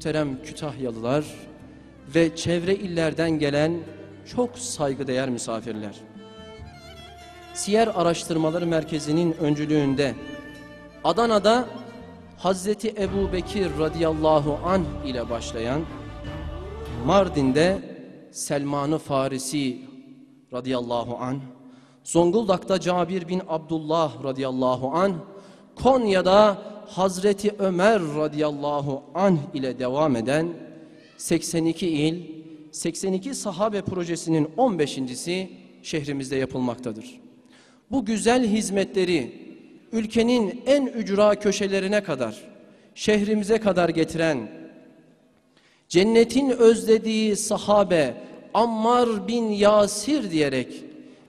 [0.00, 1.24] muhterem Kütahyalılar
[2.14, 3.78] ve çevre illerden gelen
[4.34, 5.94] çok saygıdeğer misafirler.
[7.54, 10.14] Siyer Araştırmaları Merkezi'nin öncülüğünde
[11.04, 11.66] Adana'da
[12.38, 15.80] Hazreti Ebu Bekir radıyallahu anh ile başlayan
[17.06, 17.78] Mardin'de
[18.30, 19.80] Selman-ı Farisi
[20.52, 21.40] radıyallahu anh
[22.04, 25.14] Zonguldak'ta Cabir bin Abdullah radıyallahu anh
[25.82, 30.48] Konya'da Hazreti Ömer radıyallahu anh ile devam eden
[31.16, 32.22] 82 il,
[32.72, 35.50] 82 sahabe projesinin 15.si
[35.82, 37.20] şehrimizde yapılmaktadır.
[37.90, 39.32] Bu güzel hizmetleri
[39.92, 42.44] ülkenin en ücra köşelerine kadar,
[42.94, 44.50] şehrimize kadar getiren,
[45.88, 48.14] cennetin özlediği sahabe
[48.54, 50.84] Ammar bin Yasir diyerek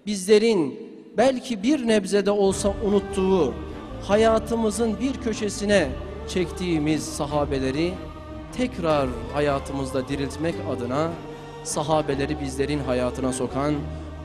[0.06, 0.80] bizlerin
[1.18, 3.54] belki bir nebzede olsa unuttuğu
[4.08, 5.90] hayatımızın bir köşesine
[6.28, 7.94] çektiğimiz sahabeleri
[8.58, 11.12] tekrar hayatımızda diriltmek adına
[11.64, 13.76] sahabeleri bizlerin hayatına sokan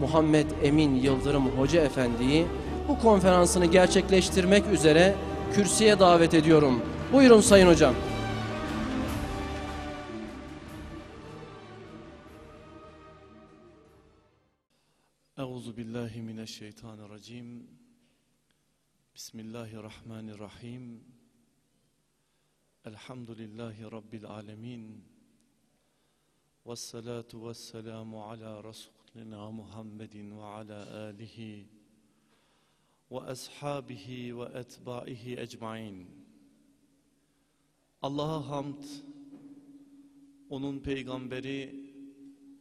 [0.00, 2.46] Muhammed Emin Yıldırım Hoca Efendi'yi
[2.88, 5.14] bu konferansını gerçekleştirmek üzere
[5.54, 6.82] kürsüye davet ediyorum.
[7.12, 7.94] Buyurun Sayın Hocam.
[15.38, 17.75] Euzu billahi mineşşeytanirracim.
[19.16, 21.00] Bismillahirrahmanirrahim.
[22.84, 25.04] Elhamdülillahi rabbil alamin.
[26.66, 31.68] Ves salatu vesselamu ala rasulina Muhammedin ve ala alihi
[33.10, 36.06] ve ashabihi ve etbaihi ecmaîn.
[38.02, 38.82] Allah'a hamd,
[40.50, 41.86] onun peygamberi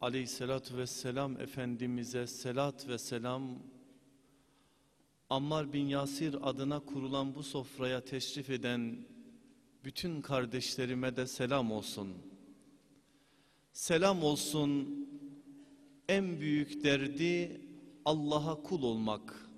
[0.02, 3.75] Aleyhissalatu vesselam Efendimiz'e selat ve selam
[5.30, 9.08] Ammar bin Yasir adına kurulan bu sofraya teşrif eden
[9.84, 12.14] bütün kardeşlerime de selam olsun.
[13.74, 14.88] Selam olsun
[16.10, 17.62] en büyük derdi
[18.06, 19.50] Allah'a kul olmak,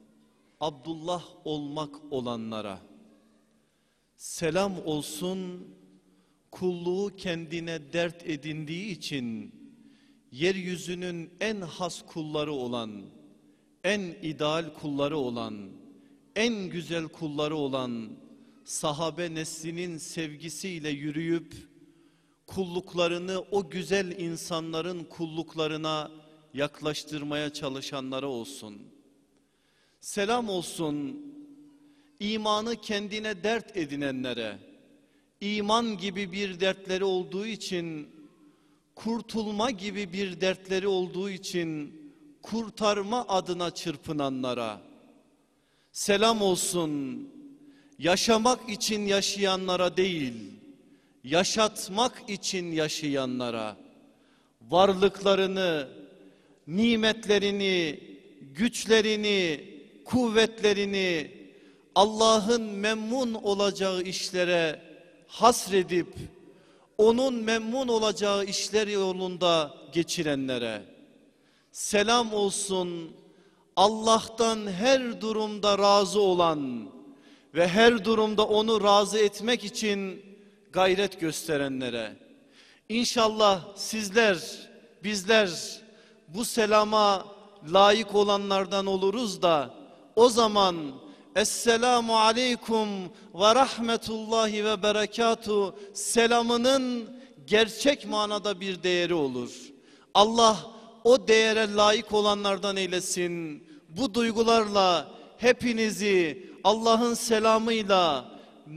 [0.60, 2.82] Abdullah olmak olanlara.
[4.18, 5.68] Selam olsun
[6.52, 9.56] kulluğu kendine dert edindiği için
[10.32, 13.17] yeryüzünün en has kulları olan,
[13.88, 15.70] en ideal kulları olan,
[16.36, 18.10] en güzel kulları olan
[18.64, 21.54] sahabe neslinin sevgisiyle yürüyüp
[22.48, 26.12] kulluklarını o güzel insanların kulluklarına
[26.54, 28.78] yaklaştırmaya çalışanlara olsun.
[30.02, 31.26] Selam olsun
[32.20, 34.60] imanı kendine dert edinenlere,
[35.42, 38.10] iman gibi bir dertleri olduğu için
[38.96, 41.97] kurtulma gibi bir dertleri olduğu için
[42.52, 44.82] kurtarma adına çırpınanlara.
[45.92, 46.92] Selam olsun
[48.00, 50.34] yaşamak için yaşayanlara değil
[51.24, 53.78] yaşatmak için yaşayanlara.
[54.62, 55.88] Varlıklarını
[56.68, 58.00] nimetlerini
[58.56, 59.64] güçlerini
[60.06, 61.32] kuvvetlerini
[61.96, 64.82] Allah'ın memnun olacağı işlere
[65.28, 66.16] hasredip
[66.98, 70.97] onun memnun olacağı işler yolunda geçirenlere
[71.78, 73.12] selam olsun
[73.76, 76.90] Allah'tan her durumda razı olan
[77.54, 80.26] ve her durumda onu razı etmek için
[80.74, 82.16] gayret gösterenlere
[82.90, 84.38] İnşallah sizler
[85.04, 85.82] bizler
[86.28, 87.26] bu selama
[87.74, 89.74] layık olanlardan oluruz da
[90.16, 90.76] o zaman
[91.36, 92.90] Esselamu aleykum
[93.34, 97.10] ve rahmetullahi ve berekatu selamının
[97.48, 99.52] gerçek manada bir değeri olur.
[100.14, 100.77] Allah
[101.08, 103.64] o değere layık olanlardan eylesin.
[103.90, 108.32] Bu duygularla hepinizi Allah'ın selamıyla,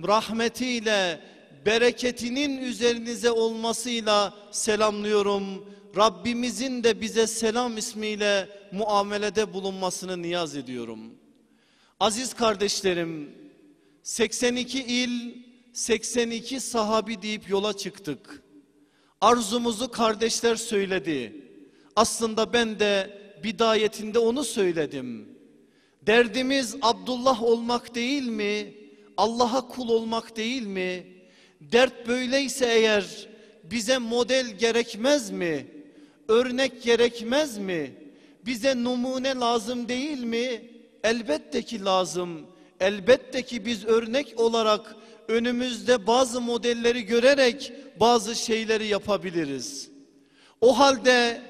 [0.07, 1.21] rahmetiyle,
[1.67, 5.45] bereketinin üzerinize olmasıyla selamlıyorum.
[5.97, 11.21] Rabbimizin de bize selam ismiyle muamelede bulunmasını niyaz ediyorum.''
[12.01, 13.35] Aziz kardeşlerim
[14.03, 15.35] 82 il
[15.73, 18.43] 82 sahabi deyip yola çıktık.
[19.21, 21.50] Arzumuzu kardeşler söyledi.
[22.01, 23.11] Aslında ben de
[23.45, 25.29] bidayetinde onu söyledim.
[26.03, 28.75] Derdimiz Abdullah olmak değil mi?
[29.17, 31.07] Allah'a kul olmak değil mi?
[31.61, 33.29] Dert böyleyse eğer
[33.65, 35.67] bize model gerekmez mi?
[36.29, 37.95] Örnek gerekmez mi?
[38.47, 40.63] Bize numune lazım değil mi?
[41.05, 42.47] Elbette ki lazım.
[42.81, 44.97] Elbette ki biz örnek olarak
[45.29, 49.91] önümüzde bazı modelleri görerek bazı şeyleri yapabiliriz.
[50.61, 51.50] O halde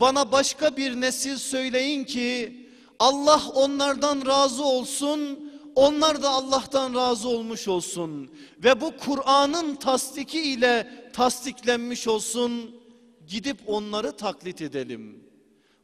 [0.00, 2.56] bana başka bir nesil söyleyin ki
[2.98, 5.50] Allah onlardan razı olsun.
[5.74, 8.30] Onlar da Allah'tan razı olmuş olsun
[8.64, 12.80] ve bu Kur'an'ın tasdiki ile tasdiklenmiş olsun.
[13.26, 15.24] Gidip onları taklit edelim.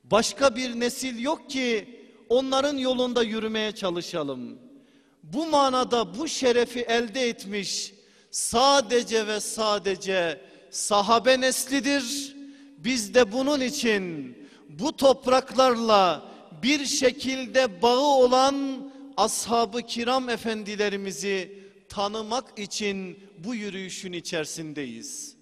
[0.05, 4.59] Başka bir nesil yok ki onların yolunda yürümeye çalışalım.
[5.23, 7.95] Bu manada bu şerefi elde etmiş
[8.31, 10.41] sadece ve sadece
[10.71, 12.36] sahabe neslidir.
[12.77, 14.37] Biz de bunun için
[14.69, 16.23] bu topraklarla
[16.63, 18.57] bir şekilde bağı olan
[19.17, 25.37] ashab-ı kiram efendilerimizi tanımak için bu yürüyüşün içerisindeyiz.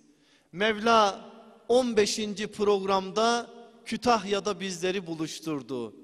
[0.52, 1.20] Mevla
[1.68, 2.16] 15.
[2.56, 3.50] programda
[3.84, 5.94] Kütahya'da bizleri buluşturdu.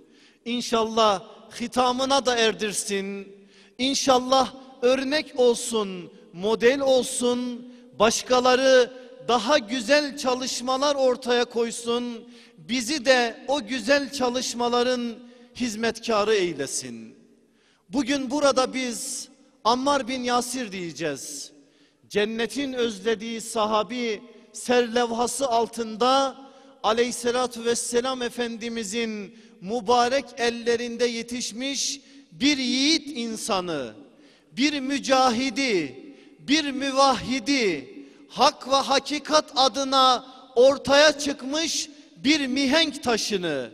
[0.44, 1.22] İnşallah
[1.60, 3.36] hitamına da erdirsin.
[3.78, 7.66] İnşallah örnek olsun, model olsun.
[7.98, 8.92] Başkaları
[9.28, 12.28] daha güzel çalışmalar ortaya koysun.
[12.58, 15.14] Bizi de o güzel çalışmaların
[15.56, 17.14] hizmetkarı eylesin.
[17.88, 19.28] Bugün burada biz
[19.64, 21.52] Ammar bin Yasir diyeceğiz.
[22.08, 24.22] Cennetin özlediği sahabi
[24.52, 26.36] serlevhası altında
[26.82, 32.00] aleyhissalatü vesselam Efendimizin mübarek ellerinde yetişmiş
[32.32, 33.94] bir yiğit insanı,
[34.52, 35.96] bir mücahidi,
[36.38, 37.89] bir müvahhidi,
[38.30, 40.24] hak ve hakikat adına
[40.56, 43.70] ortaya çıkmış bir mihenk taşını,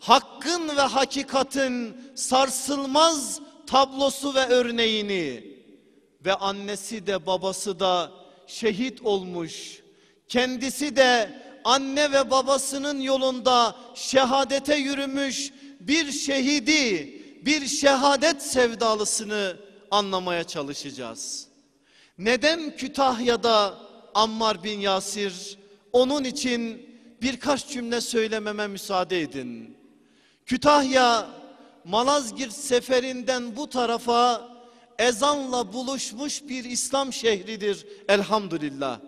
[0.00, 5.54] hakkın ve hakikatin sarsılmaz tablosu ve örneğini
[6.24, 8.10] ve annesi de babası da
[8.46, 9.82] şehit olmuş.
[10.28, 19.56] Kendisi de anne ve babasının yolunda şehadete yürümüş bir şehidi, bir şehadet sevdalısını
[19.90, 21.48] anlamaya çalışacağız.
[22.18, 23.78] Neden Kütahya'da
[24.14, 25.58] Ammar bin Yasir?
[25.92, 26.88] Onun için
[27.22, 29.76] birkaç cümle söylememe müsaade edin.
[30.46, 31.28] Kütahya
[31.84, 34.48] Malazgirt seferinden bu tarafa
[34.98, 39.00] ezanla buluşmuş bir İslam şehridir elhamdülillah.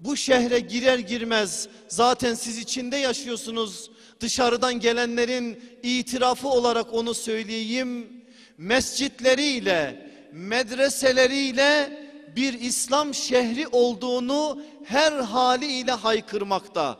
[0.00, 3.90] Bu şehre girer girmez zaten siz içinde yaşıyorsunuz.
[4.20, 8.22] Dışarıdan gelenlerin itirafı olarak onu söyleyeyim.
[8.58, 12.03] Mescitleriyle, medreseleriyle
[12.36, 16.98] bir İslam şehri olduğunu her haliyle haykırmakta.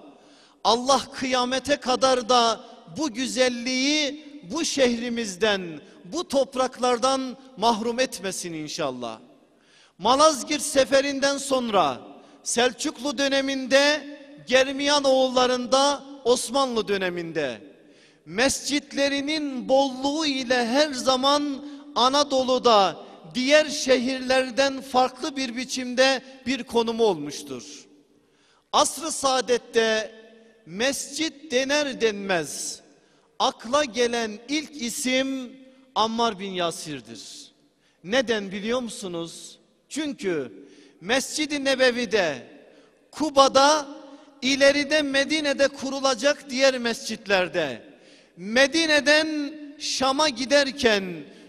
[0.65, 2.61] Allah kıyamete kadar da
[2.97, 9.19] bu güzelliği bu şehrimizden, bu topraklardan mahrum etmesin inşallah.
[9.99, 11.99] Malazgirt seferinden sonra
[12.43, 14.07] Selçuklu döneminde,
[14.47, 17.75] Germiyan oğullarında, Osmanlı döneminde
[18.27, 21.65] mescitlerinin bolluğu ile her zaman
[21.95, 22.97] Anadolu'da
[23.35, 27.85] diğer şehirlerden farklı bir biçimde bir konumu olmuştur.
[28.73, 30.15] Asr-ı saadette
[30.67, 32.81] mescit dener denmez
[33.39, 35.53] akla gelen ilk isim
[35.95, 37.53] Ammar bin Yasir'dir.
[38.05, 39.59] Neden biliyor musunuz?
[39.89, 40.53] Çünkü
[41.01, 42.47] Mescid-i Nebevi'de,
[43.11, 43.89] Kuba'da,
[44.43, 47.83] ileride Medine'de kurulacak diğer mescitlerde,
[48.37, 51.05] Medine'den Şam'a giderken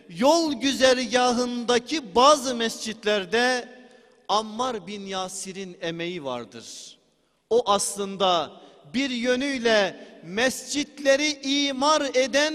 [0.10, 3.70] yol güzergahındaki bazı mescitlerde
[4.28, 6.98] Ammar bin Yasir'in emeği vardır.
[7.50, 8.52] O aslında
[8.94, 12.54] bir yönüyle mescitleri imar eden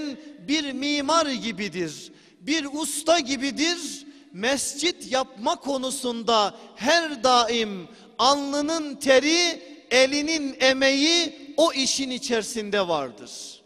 [0.48, 2.12] bir mimar gibidir.
[2.40, 4.06] Bir usta gibidir.
[4.32, 13.62] Mescit yapma konusunda her daim alnının teri, elinin emeği o işin içerisinde vardır.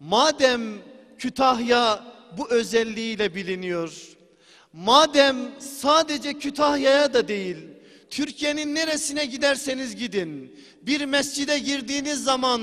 [0.00, 0.62] Madem
[1.18, 2.04] Kütahya
[2.38, 3.92] bu özelliğiyle biliniyor.
[4.72, 7.56] Madem sadece Kütahya'ya da değil,
[8.10, 10.56] Türkiye'nin neresine giderseniz gidin.
[10.82, 12.62] Bir mescide girdiğiniz zaman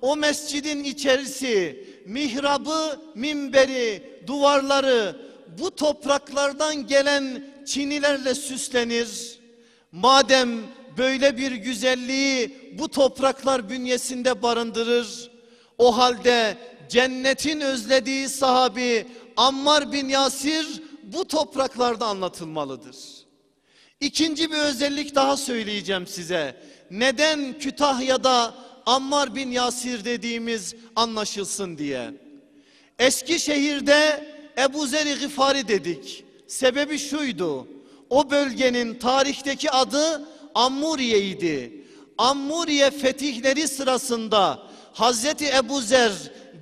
[0.00, 5.16] o mescidin içerisi, mihrabı, minberi, duvarları
[5.58, 9.38] bu topraklardan gelen çinilerle süslenir.
[9.92, 10.48] Madem
[10.98, 15.30] böyle bir güzelliği bu topraklar bünyesinde barındırır,
[15.78, 16.56] o halde
[16.88, 22.96] cennetin özlediği sahabi Ammar bin Yasir bu topraklarda anlatılmalıdır.
[24.00, 26.56] İkinci bir özellik daha söyleyeceğim size.
[26.90, 28.54] Neden Kütahya'da
[28.86, 32.10] Ammar bin Yasir dediğimiz anlaşılsın diye.
[32.98, 34.26] Eskişehir'de
[34.58, 36.24] Ebu Zer-i Gıfari dedik.
[36.46, 37.68] Sebebi şuydu.
[38.10, 41.84] O bölgenin tarihteki adı Ammuriye'ydi.
[42.18, 44.62] Ammuriye fetihleri sırasında
[44.92, 46.12] Hazreti Ebu Zer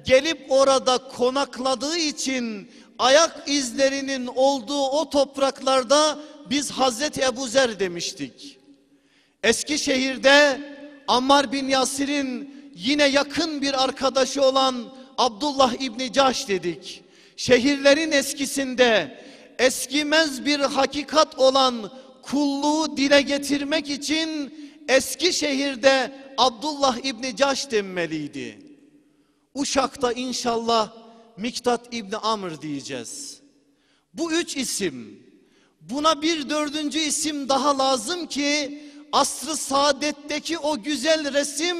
[0.04, 6.18] gelip orada konakladığı için ayak izlerinin olduğu o topraklarda
[6.50, 8.58] biz Hazreti Ebu Zer demiştik.
[9.42, 10.60] Eskişehir'de
[11.08, 17.04] Ammar bin Yasir'in yine yakın bir arkadaşı olan Abdullah İbni Caş dedik.
[17.36, 19.18] Şehirlerin eskisinde
[19.58, 21.90] eskimez bir hakikat olan
[22.22, 24.54] kulluğu dile getirmek için
[24.88, 28.63] eski şehirde Abdullah İbni Caş denmeliydi.
[29.54, 30.92] Uşak'ta inşallah
[31.36, 33.40] Miktat İbni Amr diyeceğiz.
[34.14, 35.22] Bu üç isim
[35.80, 38.82] buna bir dördüncü isim daha lazım ki
[39.12, 41.76] asrı saadetteki o güzel resim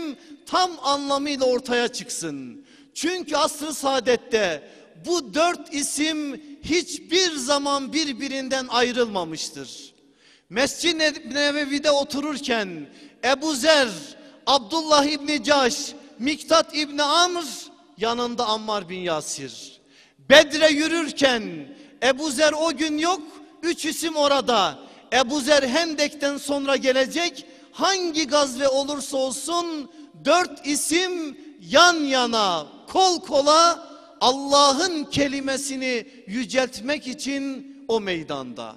[0.47, 2.67] tam anlamıyla ortaya çıksın.
[2.95, 4.71] Çünkü asrı saadette
[5.07, 9.95] bu dört isim hiçbir zaman birbirinden ayrılmamıştır.
[10.51, 12.89] Mescid-i Nebevi'de otururken
[13.25, 13.89] Ebu Zer,
[14.47, 17.45] Abdullah İbni Caş, Miktat İbni Amr
[17.99, 19.81] yanında Ammar bin Yasir.
[20.31, 21.43] Bedre yürürken
[22.03, 23.23] Ebu Zer o gün yok,
[23.63, 24.79] üç isim orada.
[25.13, 29.91] Ebu Zer Hendek'ten sonra gelecek, hangi gazve olursa olsun
[30.25, 33.89] dört isim yan yana, kol kola
[34.21, 38.77] Allah'ın kelimesini yüceltmek için o meydanda.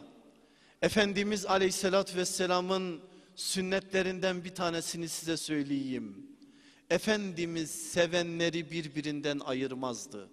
[0.82, 3.00] Efendimiz Aleyhisselatü Vesselam'ın
[3.36, 6.37] sünnetlerinden bir tanesini size söyleyeyim.
[6.90, 10.30] Efendimiz sevenleri birbirinden ayırmazdı.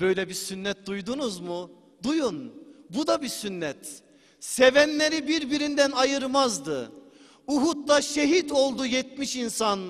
[0.00, 1.70] Böyle bir sünnet duydunuz mu?
[2.02, 2.52] Duyun.
[2.90, 4.02] Bu da bir sünnet.
[4.40, 6.92] Sevenleri birbirinden ayırmazdı.
[7.46, 9.80] Uhud'da şehit oldu 70 insan.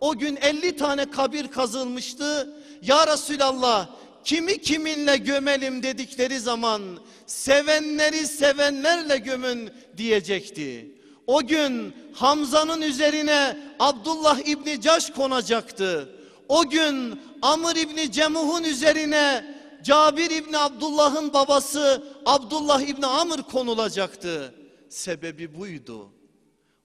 [0.00, 2.56] O gün 50 tane kabir kazılmıştı.
[2.82, 3.90] Ya Resulallah
[4.24, 6.82] kimi kiminle gömelim dedikleri zaman
[7.26, 10.93] sevenleri sevenlerle gömün diyecekti.
[11.26, 16.08] O gün Hamza'nın üzerine Abdullah İbni Caş konacaktı.
[16.48, 24.54] O gün Amr İbni Cemuh'un üzerine Cabir İbni Abdullah'ın babası Abdullah İbni Amr konulacaktı.
[24.88, 26.08] Sebebi buydu.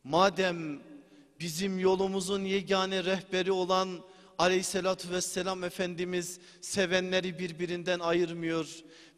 [0.04, 0.80] Madem
[1.40, 3.90] bizim yolumuzun yegane rehberi olan
[4.38, 8.68] Aleyhisselatü Vesselam Efendimiz sevenleri birbirinden ayırmıyor.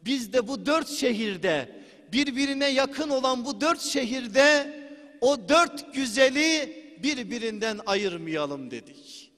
[0.06, 4.81] Biz de bu dört şehirde birbirine yakın olan bu dört şehirde
[5.22, 9.32] o dört güzeli birbirinden ayırmayalım dedik.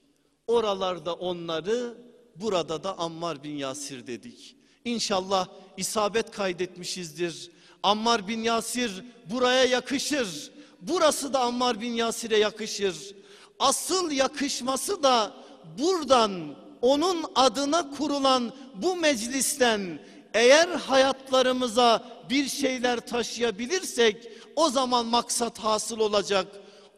[0.46, 1.98] Oralarda onları
[2.36, 4.56] burada da Ammar bin Yasir dedik.
[4.84, 7.50] İnşallah isabet kaydetmişizdir.
[7.82, 10.50] Ammar bin Yasir buraya yakışır.
[10.80, 13.14] Burası da Ammar bin Yasir'e yakışır.
[13.58, 15.32] Asıl yakışması da
[15.78, 19.98] buradan onun adına kurulan bu meclisten
[20.34, 26.46] eğer hayatlarımıza bir şeyler taşıyabilirsek o zaman maksat hasıl olacak.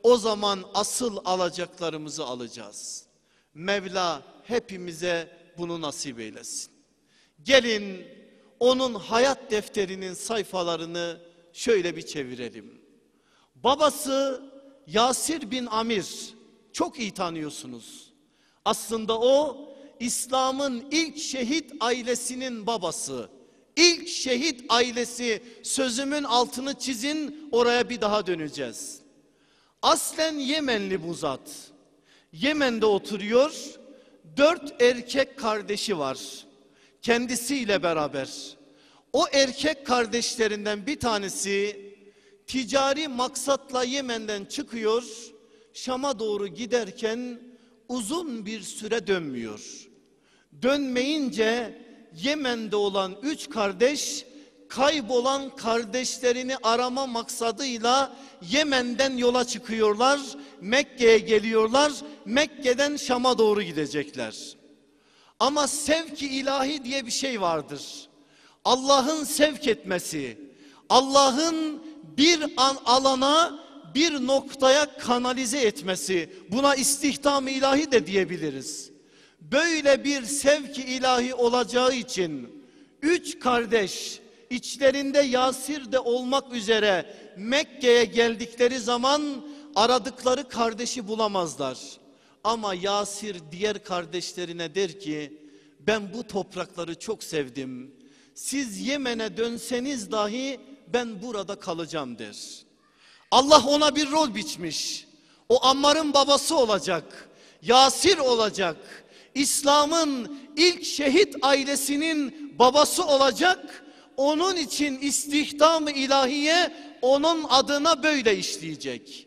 [0.02, 3.06] O zaman asıl alacaklarımızı alacağız.
[3.54, 6.72] Mevla hepimize bunu nasip eylesin.
[7.42, 8.06] Gelin
[8.60, 11.20] onun hayat defterinin sayfalarını
[11.52, 12.80] şöyle bir çevirelim.
[13.54, 14.42] Babası
[14.86, 16.34] Yasir bin Amir
[16.72, 18.12] çok iyi tanıyorsunuz.
[18.64, 19.68] Aslında o
[20.00, 23.36] İslam'ın ilk şehit ailesinin babası.
[23.76, 29.00] İlk şehit ailesi sözümün altını çizin oraya bir daha döneceğiz.
[29.83, 31.50] Aslen Yemenli bu zat.
[32.33, 33.54] Yemen'de oturuyor.
[34.37, 36.18] Dört erkek kardeşi var.
[37.02, 38.56] Kendisiyle beraber.
[39.12, 41.87] O erkek kardeşlerinden bir tanesi
[42.47, 45.04] ticari maksatla Yemen'den çıkıyor.
[45.73, 47.40] Şam'a doğru giderken
[47.88, 49.88] uzun bir süre dönmüyor.
[50.62, 51.78] Dönmeyince
[52.23, 54.26] Yemen'de olan üç kardeş
[54.68, 58.16] kaybolan kardeşlerini arama maksadıyla
[58.50, 60.20] Yemen'den yola çıkıyorlar.
[60.61, 61.92] Mekke'ye geliyorlar.
[62.25, 64.56] Mekke'den Şam'a doğru gidecekler.
[65.40, 68.08] Ama sevki ilahi diye bir şey vardır.
[68.64, 70.38] Allah'ın sevk etmesi,
[70.88, 71.82] Allah'ın
[72.16, 73.58] bir an alana
[73.94, 78.96] bir noktaya kanalize etmesi buna istihdam ilahi de diyebiliriz.
[79.53, 82.62] Böyle bir sevki ilahi olacağı için
[83.03, 89.23] üç kardeş içlerinde Yasir de olmak üzere Mekke'ye geldikleri zaman
[89.75, 91.79] aradıkları kardeşi bulamazlar.
[92.45, 95.41] Ama Yasir diğer kardeşlerine der ki
[95.81, 97.95] ben bu toprakları çok sevdim.
[98.35, 102.37] Siz Yemen'e dönseniz dahi ben burada kalacağım der.
[103.31, 105.07] Allah ona bir rol biçmiş.
[105.49, 107.29] O Ammar'ın babası olacak.
[107.62, 109.05] Yasir olacak.
[109.37, 113.85] İslam'ın ilk şehit ailesinin babası olacak.
[114.16, 119.26] Onun için istihdam ilahiye onun adına böyle işleyecek.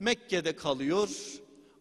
[0.00, 1.08] Mekke'de kalıyor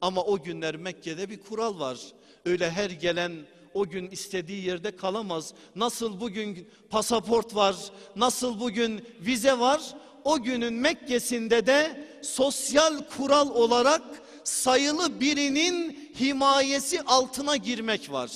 [0.02, 1.98] ama o günler Mekke'de bir kural var.
[2.46, 3.32] Öyle her gelen
[3.74, 5.54] o gün istediği yerde kalamaz.
[5.76, 7.76] Nasıl bugün pasaport var,
[8.16, 9.82] nasıl bugün vize var,
[10.24, 18.32] o günün Mekke'sinde de sosyal kural olarak sayılı birinin himayesi altına girmek var.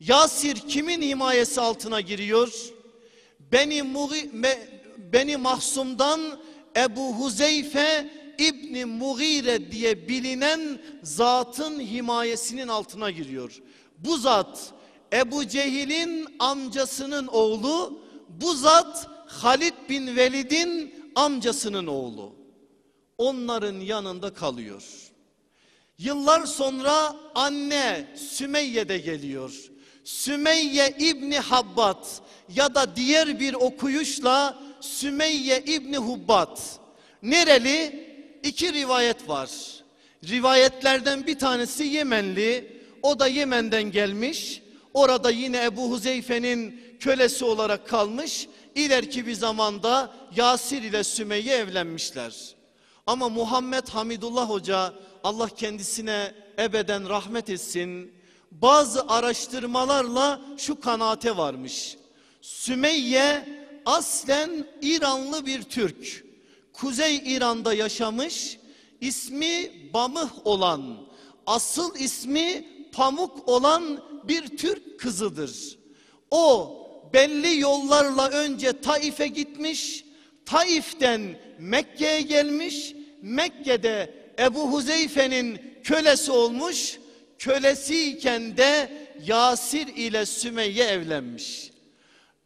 [0.00, 2.72] Yasir kimin himayesi altına giriyor?
[3.52, 4.58] Beni, Mugi, Me,
[5.12, 6.20] Beni Mahsum'dan
[6.76, 13.62] Ebu Huzeyfe İbni Mughire diye bilinen zatın himayesinin altına giriyor.
[13.98, 14.72] Bu zat
[15.12, 22.32] Ebu Cehil'in amcasının oğlu, bu zat Halid bin Velid'in amcasının oğlu.
[23.18, 25.11] Onların yanında kalıyor.
[26.02, 29.52] Yıllar sonra anne Sümeyye de geliyor.
[30.04, 32.20] Sümeyye İbni Habbat
[32.56, 36.80] ya da diğer bir okuyuşla Sümeyye İbni Hubbat.
[37.22, 38.08] Nereli?
[38.42, 39.50] İki rivayet var.
[40.28, 42.82] Rivayetlerden bir tanesi Yemenli.
[43.02, 44.62] O da Yemen'den gelmiş.
[44.94, 48.48] Orada yine Ebu Huzeyfe'nin kölesi olarak kalmış.
[48.74, 52.34] İleriki bir zamanda Yasir ile Sümeyye evlenmişler.
[53.06, 54.94] Ama Muhammed Hamidullah Hoca
[55.24, 58.12] Allah kendisine ebeden rahmet etsin.
[58.50, 61.96] Bazı araştırmalarla şu kanaate varmış.
[62.42, 63.48] Sümeyye
[63.86, 66.24] aslen İranlı bir Türk.
[66.72, 68.58] Kuzey İran'da yaşamış.
[69.00, 70.96] İsmi Bamıh olan,
[71.46, 75.78] asıl ismi Pamuk olan bir Türk kızıdır.
[76.30, 76.78] O
[77.12, 80.04] belli yollarla önce Taif'e gitmiş.
[80.46, 82.94] Taif'ten Mekke'ye gelmiş.
[83.22, 86.98] Mekke'de Ebu Huzeyfe'nin kölesi olmuş.
[87.38, 88.92] Kölesiyken de
[89.26, 91.70] Yasir ile Sümeyye evlenmiş.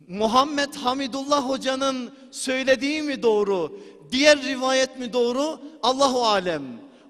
[0.08, 3.80] Muhammed Hamidullah hocanın söylediği mi doğru?
[4.12, 5.60] Diğer rivayet mi doğru?
[5.82, 6.62] Allahu alem.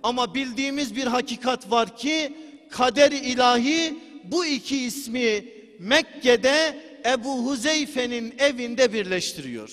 [0.03, 2.37] Ama bildiğimiz bir hakikat var ki
[2.71, 5.45] kader ilahi bu iki ismi
[5.79, 9.71] Mekke'de Ebu Huzeyfe'nin evinde birleştiriyor.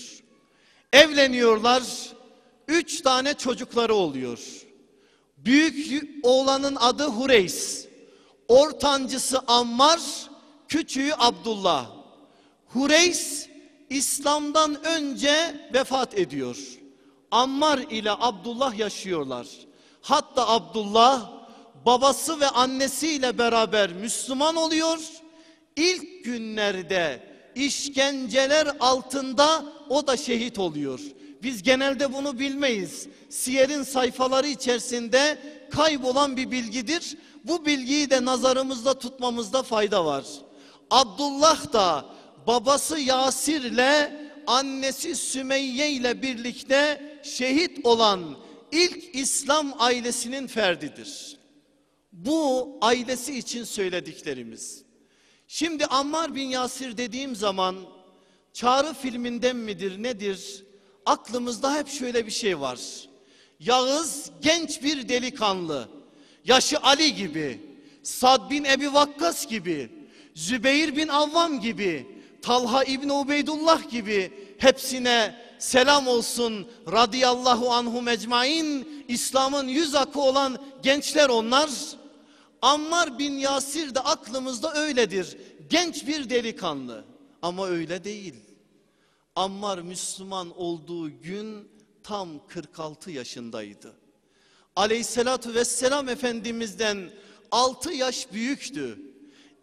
[0.93, 1.83] Evleniyorlar.
[2.67, 4.62] Üç tane çocukları oluyor.
[5.45, 7.87] Büyük oğlanın adı Hureys.
[8.47, 9.99] Ortancısı Ammar,
[10.67, 11.89] küçüğü Abdullah.
[12.67, 13.47] Hureys
[13.89, 16.57] İslam'dan önce vefat ediyor.
[17.31, 19.47] Ammar ile Abdullah yaşıyorlar.
[20.01, 21.31] Hatta Abdullah
[21.85, 24.99] babası ve annesiyle beraber Müslüman oluyor.
[25.75, 27.23] İlk günlerde
[27.55, 30.99] işkenceler altında o da şehit oluyor.
[31.43, 33.07] Biz genelde bunu bilmeyiz.
[33.29, 35.37] Siyer'in sayfaları içerisinde
[35.71, 37.17] kaybolan bir bilgidir.
[37.43, 40.25] Bu bilgiyi de nazarımızda tutmamızda fayda var.
[40.91, 42.05] Abdullah da
[42.47, 48.37] babası Yasir ile annesi Sümeyye ile birlikte şehit olan
[48.71, 51.37] ilk İslam ailesinin ferdidir.
[52.11, 54.83] Bu ailesi için söylediklerimiz.
[55.47, 57.75] Şimdi Ammar bin Yasir dediğim zaman
[58.53, 60.65] Çağrı filminden midir nedir?
[61.05, 62.79] Aklımızda hep şöyle bir şey var.
[63.59, 65.89] Yağız genç bir delikanlı.
[66.45, 67.61] Yaşı Ali gibi,
[68.03, 69.89] Sad bin Ebi Vakkas gibi,
[70.35, 72.07] Zübeyir bin Avvam gibi,
[72.41, 81.29] Talha İbni Ubeydullah gibi hepsine selam olsun radıyallahu anhu mecmain İslam'ın yüz akı olan gençler
[81.29, 81.69] onlar.
[82.61, 85.37] Ammar bin Yasir de aklımızda öyledir.
[85.69, 87.05] Genç bir delikanlı
[87.41, 88.35] ama öyle değil.
[89.35, 91.69] Ammar Müslüman olduğu gün
[92.03, 93.93] tam 46 yaşındaydı.
[94.75, 97.09] Aleyhissalatu vesselam Efendimiz'den
[97.51, 98.99] 6 yaş büyüktü.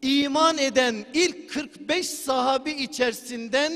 [0.03, 3.73] İman eden ilk 45 sahabi içerisinden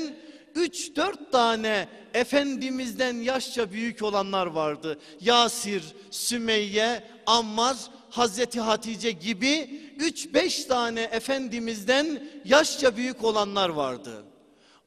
[0.55, 4.99] 3-4 tane Efendimiz'den yaşça büyük olanlar vardı.
[5.21, 7.77] Yasir, Sümeyye, Ammar,
[8.09, 14.24] Hazreti Hatice gibi 3-5 tane Efendimiz'den yaşça büyük olanlar vardı.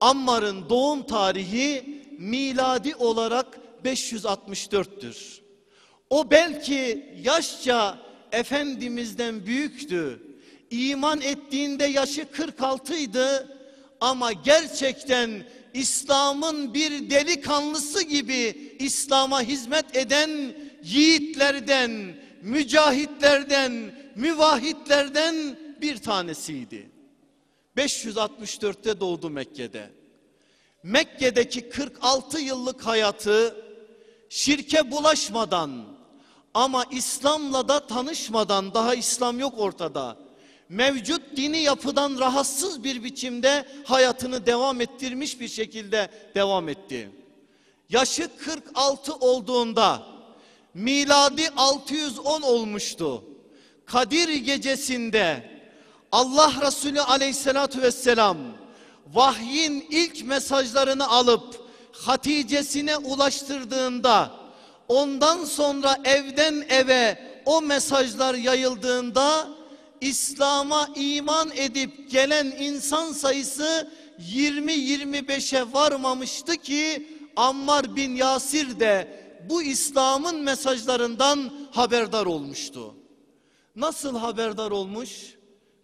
[0.00, 5.40] Ammar'ın doğum tarihi miladi olarak 564'tür.
[6.10, 7.98] O belki yaşça
[8.32, 10.22] Efendimiz'den büyüktü.
[10.70, 13.28] İman ettiğinde yaşı 46 idi
[14.00, 20.30] ama gerçekten İslam'ın bir delikanlısı gibi İslam'a hizmet eden
[20.84, 23.72] yiğitlerden, mücahitlerden,
[24.16, 25.34] müvahitlerden
[25.80, 26.97] bir tanesiydi.
[27.78, 29.90] 564'te doğdu Mekke'de.
[30.82, 33.56] Mekke'deki 46 yıllık hayatı
[34.28, 35.84] şirke bulaşmadan
[36.54, 40.16] ama İslam'la da tanışmadan daha İslam yok ortada.
[40.68, 47.10] Mevcut dini yapıdan rahatsız bir biçimde hayatını devam ettirmiş bir şekilde devam etti.
[47.88, 50.02] Yaşı 46 olduğunda
[50.74, 53.24] miladi 610 olmuştu.
[53.86, 55.57] Kadir gecesinde
[56.12, 58.36] Allah Resulü aleyhissalatü vesselam
[59.14, 64.30] vahyin ilk mesajlarını alıp Hatice'sine ulaştırdığında
[64.88, 69.48] ondan sonra evden eve o mesajlar yayıldığında
[70.00, 73.90] İslam'a iman edip gelen insan sayısı
[74.20, 82.94] 20-25'e varmamıştı ki Ammar bin Yasir de bu İslam'ın mesajlarından haberdar olmuştu.
[83.76, 85.37] Nasıl haberdar olmuş?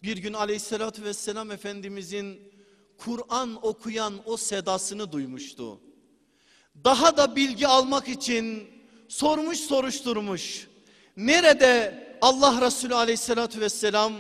[0.05, 2.53] Bir gün aleyhissalatü vesselam Efendimizin
[2.99, 5.81] Kur'an okuyan o sedasını duymuştu.
[6.85, 8.69] Daha da bilgi almak için
[9.09, 10.69] sormuş soruşturmuş.
[11.17, 14.13] Nerede Allah Resulü aleyhissalatü vesselam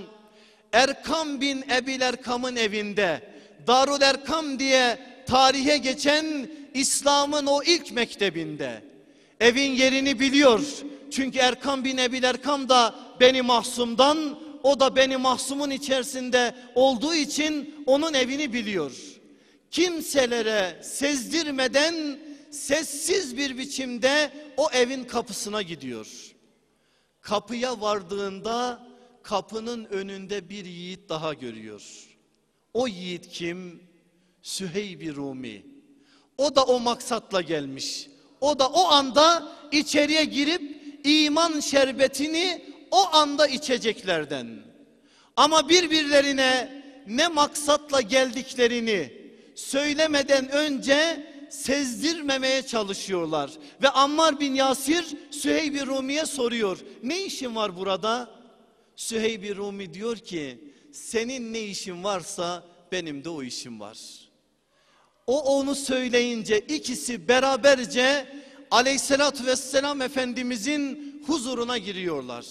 [0.73, 3.35] Erkam bin Ebil Erkam'ın evinde
[3.67, 8.83] Darul Erkam diye tarihe geçen İslam'ın o ilk mektebinde
[9.41, 10.61] evin yerini biliyor.
[11.11, 17.85] Çünkü Erkam bin Ebil Erkam da beni mahsumdan o da beni mahsumun içerisinde olduğu için
[17.87, 18.93] onun evini biliyor.
[19.71, 22.19] Kimselere sezdirmeden
[22.51, 26.35] sessiz bir biçimde o evin kapısına gidiyor.
[27.21, 28.87] Kapıya vardığında
[29.23, 31.83] kapının önünde bir yiğit daha görüyor.
[32.75, 33.83] O yiğit kim?
[34.43, 35.67] Süheyb Rumi.
[36.39, 38.09] O da o maksatla gelmiş.
[38.41, 40.63] O da o anda içeriye girip
[41.05, 44.63] iman şerbetini o anda içeceklerden.
[45.37, 49.13] Ama birbirlerine ne maksatla geldiklerini
[49.55, 53.51] söylemeden önce sezdirmemeye çalışıyorlar.
[53.83, 56.79] Ve Ammar bin Yasir Süheyb Rumi'ye soruyor.
[57.03, 58.31] Ne işin var burada?
[58.97, 63.99] Süheyb Rumi diyor ki senin ne işin varsa benim de o işim var.
[65.27, 68.27] O onu söyleyince ikisi beraberce
[68.71, 72.47] aleyhissalatü vesselam Efendimizin huzuruna giriyorlar.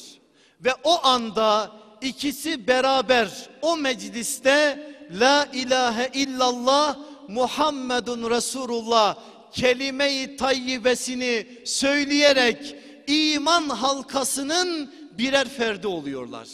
[0.66, 1.72] Ve o anda
[2.02, 4.88] ikisi beraber o mecliste
[5.20, 9.18] La ilahe illallah Muhammedun Resulullah
[9.52, 12.76] kelime-i tayyibesini söyleyerek
[13.08, 16.48] iman halkasının birer ferdi oluyorlar.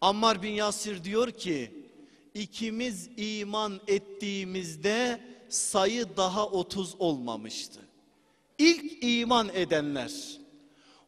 [0.00, 1.86] Ammar bin Yasir diyor ki
[2.34, 7.80] ikimiz iman ettiğimizde sayı daha 30 olmamıştı.
[8.58, 10.12] İlk iman edenler.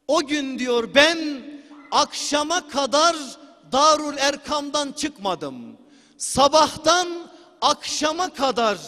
[0.09, 1.19] O gün diyor ben
[1.95, 3.17] akşama kadar
[3.73, 5.79] Darul Erkam'dan çıkmadım.
[6.19, 7.09] Sabahtan
[7.61, 8.79] akşama kadar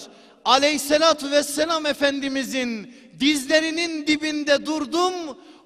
[0.45, 5.13] Aleyhisselatü Vesselam Efendimizin dizlerinin dibinde durdum.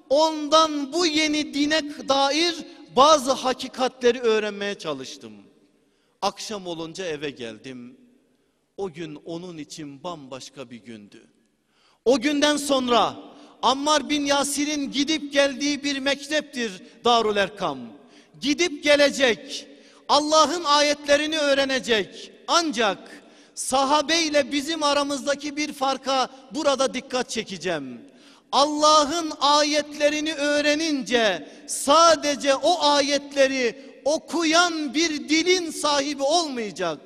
[0.09, 2.55] Ondan bu yeni dine dair
[2.95, 5.33] bazı hakikatleri öğrenmeye çalıştım.
[6.21, 7.97] Akşam olunca eve geldim.
[8.77, 11.27] O gün onun için bambaşka bir gündü.
[12.05, 13.15] O günden sonra
[13.61, 16.71] Ammar bin Yasir'in gidip geldiği bir mekteptir
[17.05, 17.79] Darul Erkam.
[18.41, 19.67] Gidip gelecek,
[20.09, 22.31] Allah'ın ayetlerini öğrenecek.
[22.47, 22.97] Ancak
[23.55, 28.01] sahabeyle bizim aramızdaki bir farka burada dikkat çekeceğim.
[28.51, 36.99] Allah'ın ayetlerini öğrenince sadece o ayetleri okuyan bir dilin sahibi olmayacak.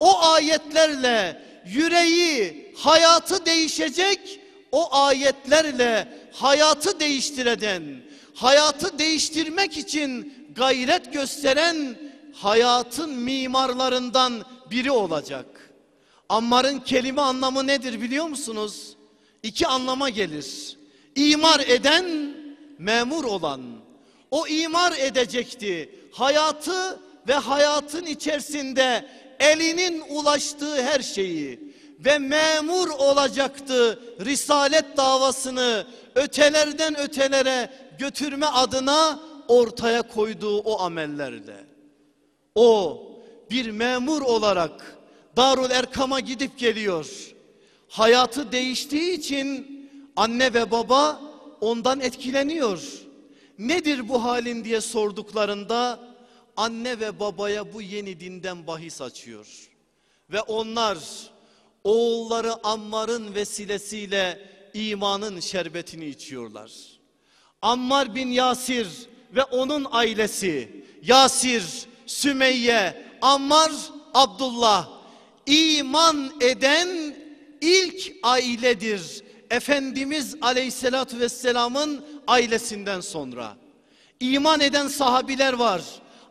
[0.00, 4.39] O ayetlerle yüreği, hayatı değişecek.
[4.72, 7.82] O ayetlerle hayatı değiştireden,
[8.34, 11.96] hayatı değiştirmek için gayret gösteren
[12.32, 15.46] hayatın mimarlarından biri olacak.
[16.28, 18.96] Ammar'ın kelime anlamı nedir biliyor musunuz?
[19.42, 20.76] İki anlama gelir.
[21.16, 22.34] İmar eden,
[22.78, 23.60] memur olan.
[24.30, 25.94] O imar edecekti.
[26.12, 29.08] Hayatı ve hayatın içerisinde
[29.40, 31.69] elinin ulaştığı her şeyi
[32.04, 41.64] ve memur olacaktı risalet davasını ötelerden ötelere götürme adına ortaya koyduğu o amellerle.
[42.54, 43.02] O
[43.50, 44.98] bir memur olarak
[45.36, 47.34] Darul Erkam'a gidip geliyor.
[47.88, 49.80] Hayatı değiştiği için
[50.16, 51.20] anne ve baba
[51.60, 52.82] ondan etkileniyor.
[53.58, 56.00] Nedir bu halin diye sorduklarında
[56.56, 59.46] anne ve babaya bu yeni dinden bahis açıyor.
[60.32, 60.98] Ve onlar
[61.84, 66.70] oğulları Ammar'ın vesilesiyle imanın şerbetini içiyorlar.
[67.62, 68.88] Ammar bin Yasir
[69.34, 71.64] ve onun ailesi Yasir,
[72.06, 73.72] Sümeyye, Ammar,
[74.14, 74.88] Abdullah
[75.46, 77.16] iman eden
[77.60, 79.22] ilk ailedir.
[79.50, 83.56] Efendimiz Aleyhisselatü Vesselam'ın ailesinden sonra.
[84.20, 85.82] İman eden sahabiler var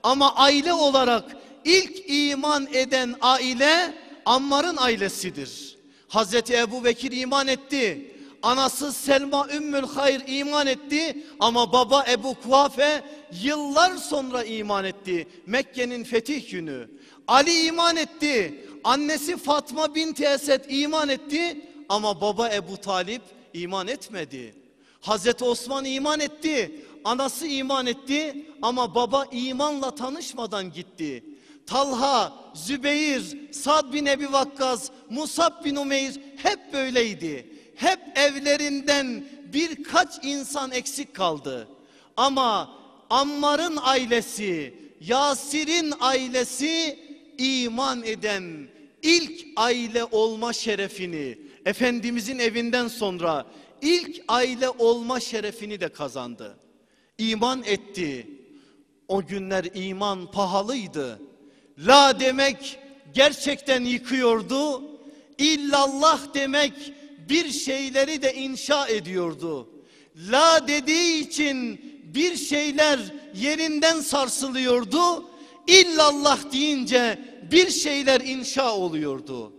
[0.03, 1.23] ama aile olarak
[1.65, 3.93] ilk iman eden aile
[4.30, 5.78] Ammar'ın ailesidir.
[6.08, 8.15] Hazreti Ebu Bekir iman etti.
[8.42, 13.04] Anası Selma Ümmül Hayr iman etti ama baba Ebu Kuhafe
[13.44, 15.28] yıllar sonra iman etti.
[15.46, 16.89] Mekke'nin fetih günü.
[17.28, 18.65] Ali iman etti.
[18.84, 23.22] Annesi Fatma binti Esed iman etti ama baba Ebu Talip
[23.54, 24.56] iman etmedi.
[25.02, 26.86] Hazreti Osman iman etti.
[27.04, 31.24] Anası iman etti ama baba imanla tanışmadan gitti.
[31.69, 37.53] Talha, Zübeyir, Sad bin Ebi Vakkas, Musab bin Umeyr hep böyleydi.
[37.75, 41.67] Hep evlerinden birkaç insan eksik kaldı.
[42.17, 42.75] Ama
[43.10, 46.99] Ammar'ın ailesi, Yasir'in ailesi
[47.38, 48.67] iman eden
[49.01, 53.45] ilk aile olma şerefini Efendimizin evinden sonra
[53.82, 56.58] ilk aile olma şerefini de kazandı.
[57.17, 58.27] İman etti.
[59.08, 61.19] O günler iman pahalıydı.
[61.88, 62.80] La demek
[63.13, 64.84] gerçekten yıkıyordu.
[65.38, 66.74] İllallah demek
[67.30, 69.70] bir şeyleri de inşa ediyordu.
[70.32, 73.00] La dediği için bir şeyler
[73.36, 75.30] yerinden sarsılıyordu.
[75.68, 77.20] İllallah deyince
[77.52, 79.54] bir şeyler inşa oluyordu.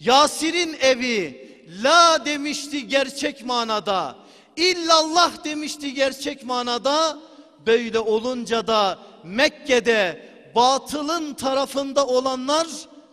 [0.00, 1.48] Yasir'in evi
[1.82, 4.16] la demişti gerçek manada.
[4.56, 7.18] İllallah demişti gerçek manada.
[7.66, 12.66] Böyle olunca da Mekke'de batılın tarafında olanlar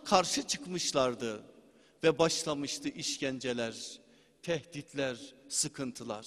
[0.04, 1.42] karşı çıkmışlardı.
[2.04, 3.74] Ve başlamıştı işkenceler,
[4.42, 5.16] tehditler,
[5.48, 6.26] sıkıntılar.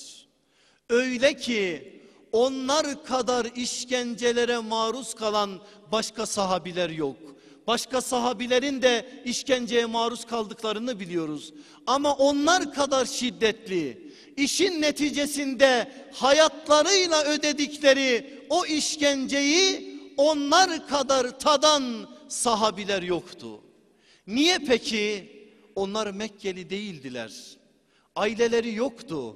[0.89, 1.93] Öyle ki
[2.31, 7.17] onlar kadar işkencelere maruz kalan başka sahabiler yok.
[7.67, 11.53] Başka sahabilerin de işkenceye maruz kaldıklarını biliyoruz.
[11.87, 21.83] Ama onlar kadar şiddetli, işin neticesinde hayatlarıyla ödedikleri o işkenceyi onlar kadar tadan
[22.27, 23.61] sahabiler yoktu.
[24.27, 25.35] Niye peki?
[25.75, 27.31] Onlar Mekkeli değildiler.
[28.15, 29.35] Aileleri yoktu.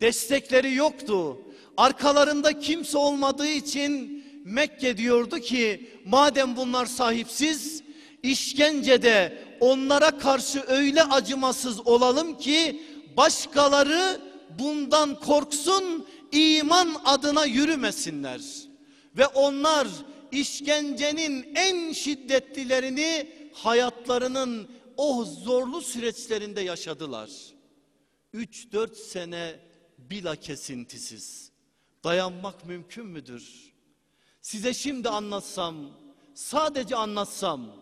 [0.00, 1.38] Destekleri yoktu.
[1.76, 7.82] Arkalarında kimse olmadığı için Mekke diyordu ki madem bunlar sahipsiz
[8.22, 12.82] işkencede onlara karşı öyle acımasız olalım ki
[13.16, 14.20] başkaları
[14.58, 18.40] bundan korksun iman adına yürümesinler.
[19.16, 19.88] Ve onlar
[20.32, 27.30] işkencenin en şiddetlilerini hayatlarının o zorlu süreçlerinde yaşadılar.
[28.34, 29.60] 3-4 sene
[29.98, 31.50] bila kesintisiz.
[32.04, 33.72] Dayanmak mümkün müdür?
[34.40, 35.76] Size şimdi anlatsam,
[36.34, 37.76] sadece anlatsam,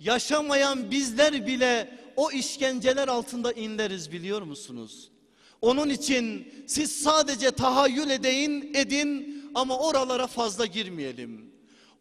[0.00, 5.10] yaşamayan bizler bile o işkenceler altında inleriz biliyor musunuz?
[5.60, 11.49] Onun için siz sadece tahayyül edin, edin ama oralara fazla girmeyelim.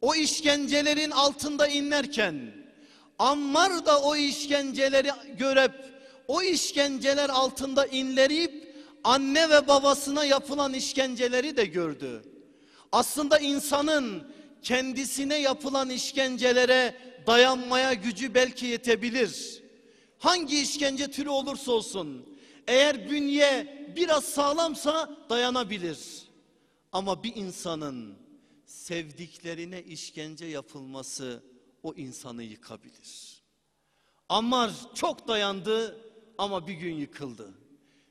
[0.02, 2.60] O işkencelerin altında inlerken
[3.20, 5.74] Ammar da o işkenceleri görüp
[6.28, 12.24] o işkenceler altında inlerip anne ve babasına yapılan işkenceleri de gördü.
[12.92, 14.32] Aslında insanın
[14.64, 16.96] kendisine yapılan işkencelere
[17.28, 19.64] dayanmaya gücü belki yetebilir.
[20.18, 22.26] Hangi işkence türü olursa olsun
[22.68, 26.00] eğer bünye biraz sağlamsa dayanabilir.
[26.92, 28.16] Ama bir insanın
[28.70, 31.44] sevdiklerine işkence yapılması
[31.84, 33.44] o insanı yıkabilir.
[34.30, 35.98] Ammar çok dayandı
[36.38, 37.54] ama bir gün yıkıldı.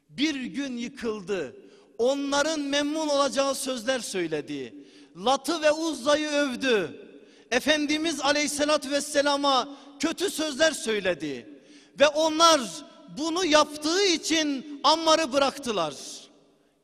[0.08, 1.56] Bir gün yıkıldı.
[1.98, 4.74] Onların memnun olacağı sözler söyledi.
[5.16, 7.08] Lat'ı ve Uzza'yı övdü.
[7.50, 9.68] Efendimiz Aleyhisselatü Vesselam'a
[10.00, 11.60] kötü sözler söyledi.
[12.00, 12.60] Ve onlar
[13.18, 15.94] bunu yaptığı için Ammar'ı bıraktılar.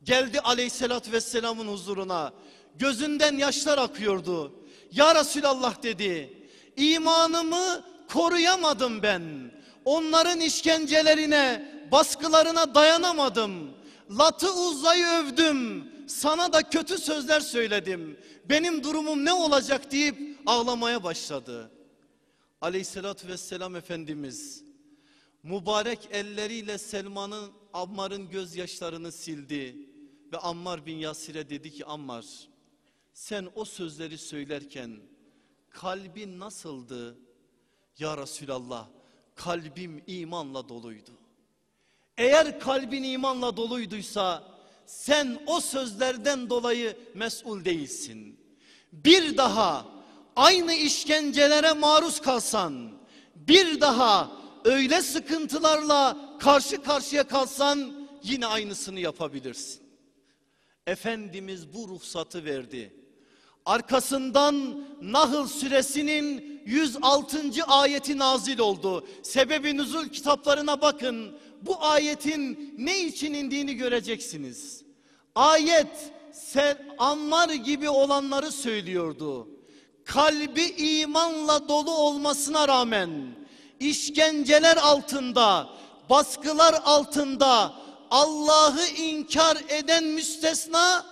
[0.03, 2.33] Geldi Aleyhisselatü Vesselam'ın huzuruna.
[2.79, 4.53] Gözünden yaşlar akıyordu.
[4.91, 6.33] Ya Resulallah dedi.
[6.77, 7.83] İmanımı
[8.13, 9.51] koruyamadım ben.
[9.85, 13.71] Onların işkencelerine, baskılarına dayanamadım.
[14.19, 15.91] Lat'ı Uzza'yı övdüm.
[16.07, 18.19] Sana da kötü sözler söyledim.
[18.45, 21.71] Benim durumum ne olacak deyip ağlamaya başladı.
[22.61, 24.63] Aleyhissalatü vesselam Efendimiz
[25.43, 29.75] mübarek elleriyle Selman'ın Ammar'ın gözyaşlarını sildi.
[30.33, 32.25] Ve Ammar bin Yasir'e dedi ki Ammar
[33.15, 34.99] sen o sözleri söylerken
[35.69, 37.17] kalbin nasıldı?
[37.99, 38.87] Ya Resulallah
[39.35, 41.11] kalbim imanla doluydu.
[42.17, 44.43] Eğer kalbin imanla doluyduysa
[44.85, 48.39] sen o sözlerden dolayı mesul değilsin.
[48.91, 49.85] Bir daha
[50.35, 52.91] aynı işkencelere maruz kalsan,
[53.35, 54.31] bir daha
[54.65, 59.83] öyle sıkıntılarla karşı karşıya kalsan yine aynısını yapabilirsin.
[60.87, 63.04] Efendimiz bu ruhsatı verdi.
[63.65, 67.37] Arkasından Nahl suresinin 106.
[67.67, 69.07] ayeti nazil oldu.
[69.23, 71.31] Sebebi nüzul kitaplarına bakın.
[71.61, 74.83] Bu ayetin ne için indiğini göreceksiniz.
[75.35, 76.11] Ayet
[76.97, 79.47] Ammar gibi olanları söylüyordu.
[80.05, 83.35] Kalbi imanla dolu olmasına rağmen
[83.79, 85.69] işkenceler altında,
[86.09, 87.73] baskılar altında
[88.11, 91.05] Allah'ı inkar eden müstesna,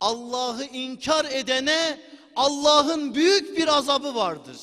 [0.00, 2.00] Allah'ı inkar edene
[2.36, 4.58] Allah'ın büyük bir azabı vardır.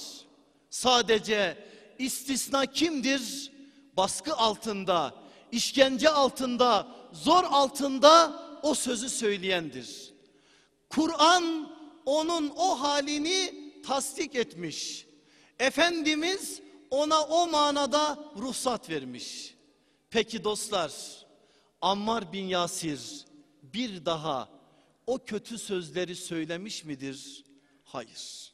[0.70, 1.58] Sadece
[2.00, 3.52] istisna kimdir?
[3.98, 5.16] Baskı altında,
[5.52, 10.14] işkence altında, zor altında o sözü söyleyendir.
[10.90, 11.72] Kur'an
[12.06, 15.06] onun o halini tasdik etmiş.
[15.60, 19.56] Efendimiz ona o manada ruhsat vermiş.
[20.10, 20.92] Peki dostlar,
[21.82, 23.26] Ammar bin Yasir
[23.64, 24.50] bir daha
[25.08, 27.46] o kötü sözleri söylemiş midir?
[27.84, 28.54] Hayır.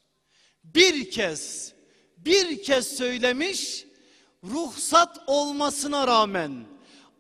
[0.64, 1.74] Bir kez,
[2.18, 3.86] bir kez söylemiş,
[4.44, 6.66] ruhsat olmasına rağmen,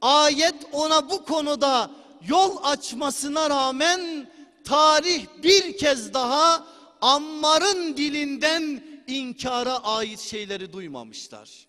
[0.01, 1.91] ayet ona bu konuda
[2.27, 4.31] yol açmasına rağmen,
[4.63, 6.67] tarih bir kez daha
[7.01, 11.67] Ammar'ın dilinden inkara ait şeyleri duymamışlar.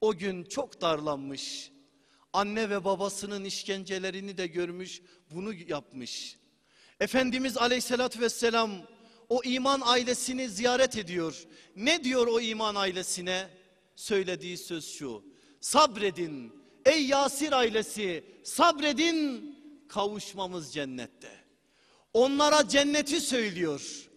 [0.00, 1.70] O gün çok darlanmış.
[2.32, 6.36] Anne ve babasının işkencelerini de görmüş, bunu yapmış.
[7.04, 8.70] Efendimiz aleyhissalatü vesselam
[9.28, 11.44] o iman ailesini ziyaret ediyor.
[11.76, 13.48] Ne diyor o iman ailesine?
[13.96, 15.24] Söylediği söz şu.
[15.60, 16.52] Sabredin
[16.84, 19.56] ey Yasir ailesi sabredin
[19.88, 21.30] kavuşmamız cennette.
[22.14, 24.08] Onlara cenneti söylüyor.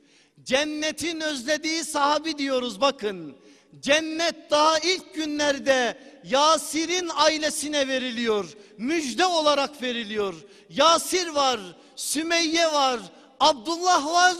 [0.43, 3.37] Cennetin özlediği sahabi diyoruz bakın.
[3.79, 8.57] Cennet daha ilk günlerde Yasir'in ailesine veriliyor.
[8.77, 10.35] Müjde olarak veriliyor.
[10.69, 11.59] Yasir var,
[11.97, 12.99] Sümeyye var,
[13.39, 14.35] Abdullah var,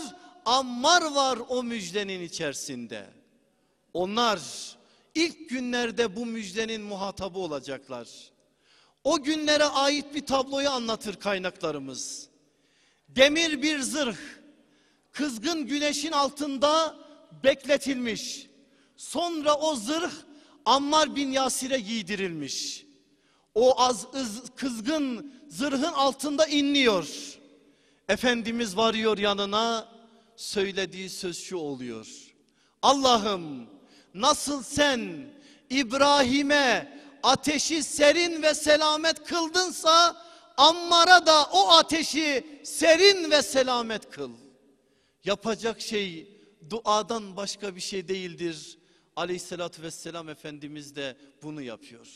[0.46, 3.08] Ammar var o müjdenin içerisinde.
[3.94, 4.40] Onlar
[5.16, 8.08] ilk günlerde bu müjdenin muhatabı olacaklar.
[9.04, 12.28] O günlere ait bir tabloyu anlatır kaynaklarımız.
[13.10, 14.18] Demir bir zırh,
[15.12, 16.96] kızgın güneşin altında
[17.44, 18.48] bekletilmiş.
[18.98, 20.12] Sonra o zırh
[20.66, 22.86] Ammar bin Yasir'e giydirilmiş.
[23.56, 27.37] O az ız- kızgın zırhın altında inliyor.
[28.10, 29.88] Efendimiz varıyor yanına
[30.36, 32.08] söylediği söz şu oluyor.
[32.82, 33.70] Allah'ım
[34.14, 35.34] nasıl sen
[35.70, 44.32] İbrahim'e ateşi serin ve selamet kıldınsa Ammar'a da o ateşi serin ve selamet kıl.
[45.24, 46.38] Yapacak şey
[46.70, 48.78] duadan başka bir şey değildir.
[49.16, 52.08] Aleyhissalatü vesselam Efendimiz de bunu yapıyor.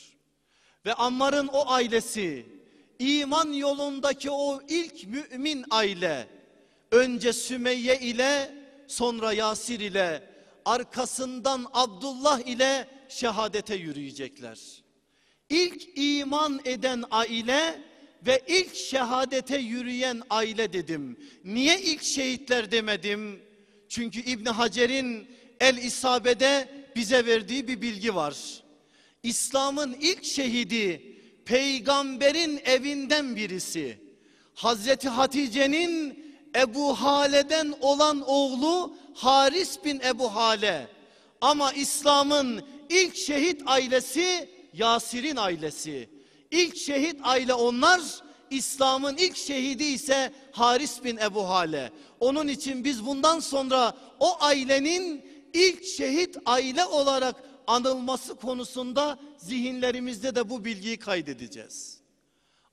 [0.85, 2.60] Ve Ammar'ın o ailesi
[3.01, 6.27] iman yolundaki o ilk mümin aile
[6.91, 8.55] önce Sümeyye ile
[8.87, 10.23] sonra Yasir ile
[10.65, 14.59] arkasından Abdullah ile şehadete yürüyecekler.
[15.49, 17.81] İlk iman eden aile
[18.25, 21.17] ve ilk şehadete yürüyen aile dedim.
[21.43, 23.41] Niye ilk şehitler demedim?
[23.89, 25.27] Çünkü İbn Hacer'in
[25.59, 28.63] El İsabe'de bize verdiği bir bilgi var.
[29.23, 31.10] İslam'ın ilk şehidi
[31.51, 33.97] peygamberin evinden birisi.
[34.55, 36.23] Hazreti Hatice'nin
[36.55, 40.87] Ebu Hale'den olan oğlu Haris bin Ebu Hale.
[41.41, 46.09] Ama İslam'ın ilk şehit ailesi Yasir'in ailesi.
[46.51, 48.01] İlk şehit aile onlar.
[48.49, 51.91] İslam'ın ilk şehidi ise Haris bin Ebu Hale.
[52.19, 57.35] Onun için biz bundan sonra o ailenin ilk şehit aile olarak
[57.67, 61.97] anılması konusunda zihinlerimizde de bu bilgiyi kaydedeceğiz.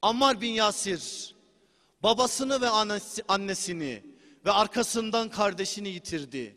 [0.03, 1.35] Ammar bin Yasir
[2.03, 4.03] babasını ve annesi- annesini
[4.45, 6.57] ve arkasından kardeşini yitirdi.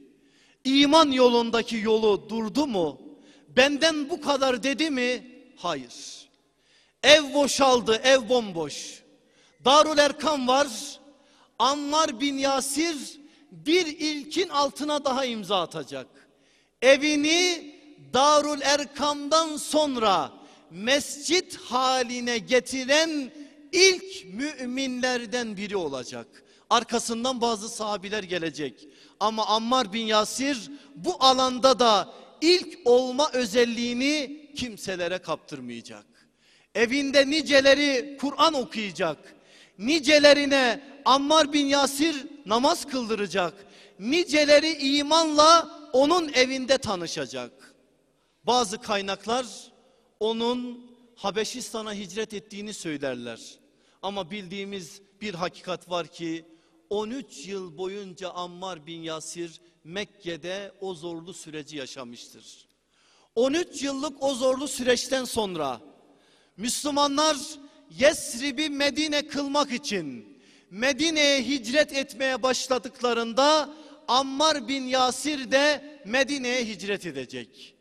[0.64, 3.02] İman yolundaki yolu durdu mu?
[3.48, 5.28] Benden bu kadar dedi mi?
[5.58, 6.30] Hayır.
[7.04, 9.04] Ev boşaldı, ev bomboş.
[9.66, 10.68] Darul Erkam var.
[11.60, 13.20] Ammar bin Yasir
[13.52, 16.08] bir ilkin altına daha imza atacak.
[16.82, 17.71] Evini
[18.14, 20.32] Darul Erkam'dan sonra
[20.72, 23.32] mescit haline getiren
[23.72, 26.28] ilk müminlerden biri olacak.
[26.70, 28.88] Arkasından bazı sahabiler gelecek.
[29.20, 36.06] Ama Ammar bin Yasir bu alanda da ilk olma özelliğini kimselere kaptırmayacak.
[36.76, 39.18] Evinde niceleri Kur'an okuyacak.
[39.78, 42.16] Nicelerine Ammar bin Yasir
[42.46, 43.54] namaz kıldıracak.
[44.00, 47.71] Niceleri imanla onun evinde tanışacak.
[48.44, 49.46] Bazı kaynaklar
[50.20, 53.60] onun Habeşistan'a hicret ettiğini söylerler.
[54.02, 56.46] Ama bildiğimiz bir hakikat var ki
[56.90, 62.68] 13 yıl boyunca Ammar bin Yasir Mekke'de o zorlu süreci yaşamıştır.
[63.36, 65.82] 13 yıllık o zorlu süreçten sonra
[66.58, 67.38] Müslümanlar
[67.90, 70.38] Yesrib'i Medine kılmak için
[70.70, 73.70] Medine'ye hicret etmeye başladıklarında
[74.08, 77.76] Ammar bin Yasir de Medine'ye hicret edecek.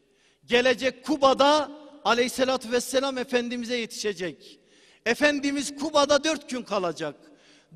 [0.51, 1.71] Gelecek Kuba'da
[2.05, 4.59] aleyhissalatü vesselam Efendimiz'e yetişecek.
[5.07, 7.15] Efendimiz Kuba'da dört gün kalacak.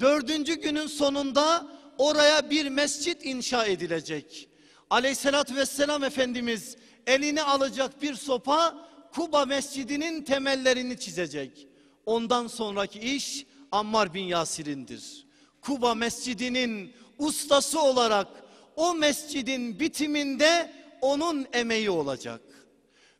[0.01, 1.67] Dördüncü günün sonunda
[1.99, 4.49] oraya bir mescit inşa edilecek.
[4.91, 11.69] Aleyhissalatü vesselam Efendimiz eline alacak bir sopa Kuba mescidinin temellerini çizecek.
[12.07, 15.27] Ondan sonraki iş Ammar bin Yasir'indir.
[15.61, 18.29] Kuba mescidinin ustası olarak
[18.77, 22.41] o mescidin bitiminde onun emeği olacak.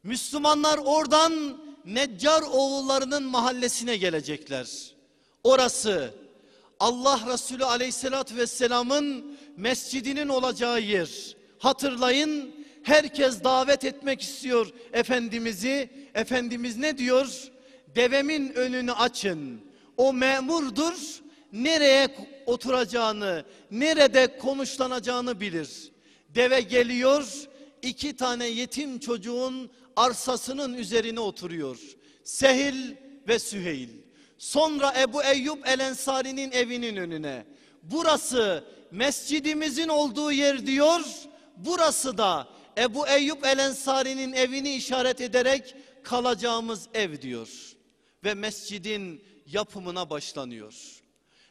[0.05, 4.69] Müslümanlar oradan Neccar oğullarının mahallesine gelecekler.
[5.45, 6.15] Orası
[6.81, 11.37] Allah Resulü aleyhissalatü vesselamın mescidinin olacağı yer.
[11.59, 15.91] Hatırlayın herkes davet etmek istiyor Efendimiz'i.
[16.15, 17.51] Efendimiz ne diyor?
[17.97, 19.61] Devemin önünü açın.
[19.97, 21.25] O memurdur.
[21.53, 22.09] Nereye
[22.47, 25.93] oturacağını, nerede konuşlanacağını bilir.
[26.29, 27.49] Deve geliyor,
[27.83, 31.79] iki tane yetim çocuğun arsasının üzerine oturuyor.
[32.25, 32.95] Sehil
[33.29, 33.89] ve Süheyl.
[34.39, 37.47] Sonra Ebu Eyyub El Ensari'nin evinin önüne.
[37.83, 41.01] Burası mescidimizin olduğu yer diyor.
[41.57, 47.49] Burası da Ebu Eyyub El Ensari'nin evini işaret ederek kalacağımız ev diyor.
[48.25, 50.75] Ve mescidin yapımına başlanıyor.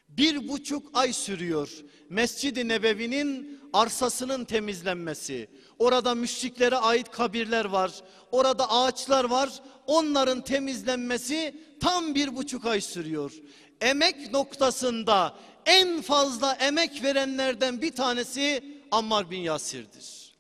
[0.10, 1.70] Bir buçuk ay sürüyor
[2.10, 5.49] Mescid-i Nebevi'nin arsasının temizlenmesi.
[5.80, 7.91] Orada müşriklere ait kabirler var.
[8.32, 9.49] Orada ağaçlar var.
[9.88, 13.32] Onların temizlenmesi tam bir buçuk ay sürüyor.
[13.82, 20.36] Emek noktasında en fazla emek verenlerden bir tanesi Ammar bin Yasir'dir.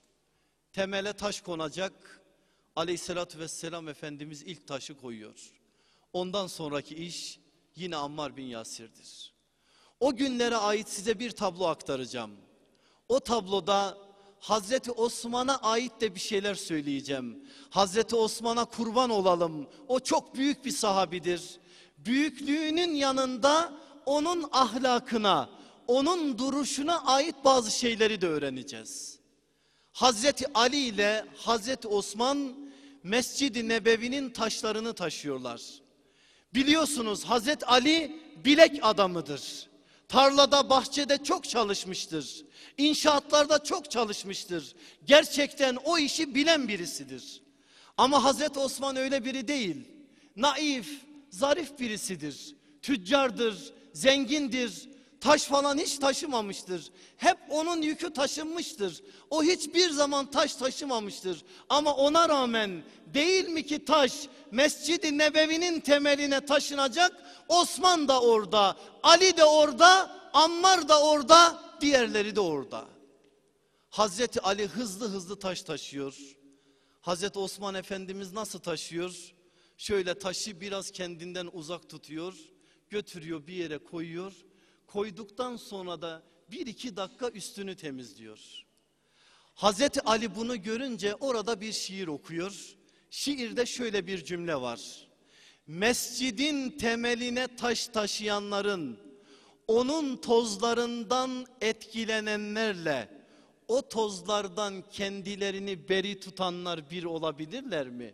[0.73, 1.93] Temele taş konacak.
[2.75, 5.53] Aleyhissalatü vesselam Efendimiz ilk taşı koyuyor.
[6.13, 7.39] Ondan sonraki iş
[7.75, 9.33] yine Ammar bin Yasir'dir.
[9.99, 12.31] O günlere ait size bir tablo aktaracağım.
[13.09, 13.97] O tabloda
[14.39, 17.43] Hazreti Osman'a ait de bir şeyler söyleyeceğim.
[17.69, 19.67] Hazreti Osman'a kurban olalım.
[19.87, 21.59] O çok büyük bir sahabidir.
[21.97, 23.73] Büyüklüğünün yanında
[24.05, 25.49] onun ahlakına,
[25.87, 29.19] onun duruşuna ait bazı şeyleri de öğreneceğiz.
[29.91, 32.55] Hazreti Ali ile Hazreti Osman
[33.03, 35.61] Mescid-i Nebevi'nin taşlarını taşıyorlar.
[36.53, 39.72] Biliyorsunuz Hazreti Ali bilek adamıdır.
[40.09, 42.45] Tarlada, bahçede çok çalışmıştır.
[42.77, 44.75] İnşaatlarda çok çalışmıştır.
[45.05, 47.41] Gerçekten o işi bilen birisidir.
[47.97, 49.75] Ama Hazreti Osman öyle biri değil.
[50.35, 52.55] Naif, zarif birisidir.
[52.81, 54.89] Tüccardır, zengindir.
[55.23, 56.91] Taş falan hiç taşımamıştır.
[57.17, 59.03] Hep onun yükü taşınmıştır.
[59.29, 61.43] O hiçbir zaman taş taşımamıştır.
[61.69, 67.23] Ama ona rağmen değil mi ki taş Mescid-i Nebevi'nin temeline taşınacak?
[67.47, 72.85] Osman da orada, Ali de orada, Ammar da orada, diğerleri de orada.
[73.89, 76.17] Hazreti Ali hızlı hızlı taş taşıyor.
[77.01, 79.33] Hazreti Osman Efendimiz nasıl taşıyor?
[79.77, 82.33] Şöyle taşı biraz kendinden uzak tutuyor,
[82.89, 84.33] götürüyor bir yere koyuyor.
[84.93, 88.65] Koyduktan sonra da bir iki dakika üstünü temizliyor.
[89.55, 92.75] Hazreti Ali bunu görünce orada bir şiir okuyor.
[93.09, 95.07] Şiirde şöyle bir cümle var.
[95.67, 98.99] Mescidin temeline taş taşıyanların,
[99.67, 103.09] onun tozlarından etkilenenlerle,
[103.67, 108.13] o tozlardan kendilerini beri tutanlar bir olabilirler mi?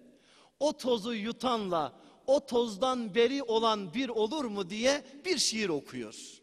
[0.60, 6.39] O tozu yutanla, o tozdan beri olan bir olur mu diye bir şiir okuyor.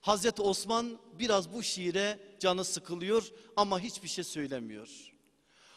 [0.00, 4.88] Hazreti Osman biraz bu şiire canı sıkılıyor ama hiçbir şey söylemiyor.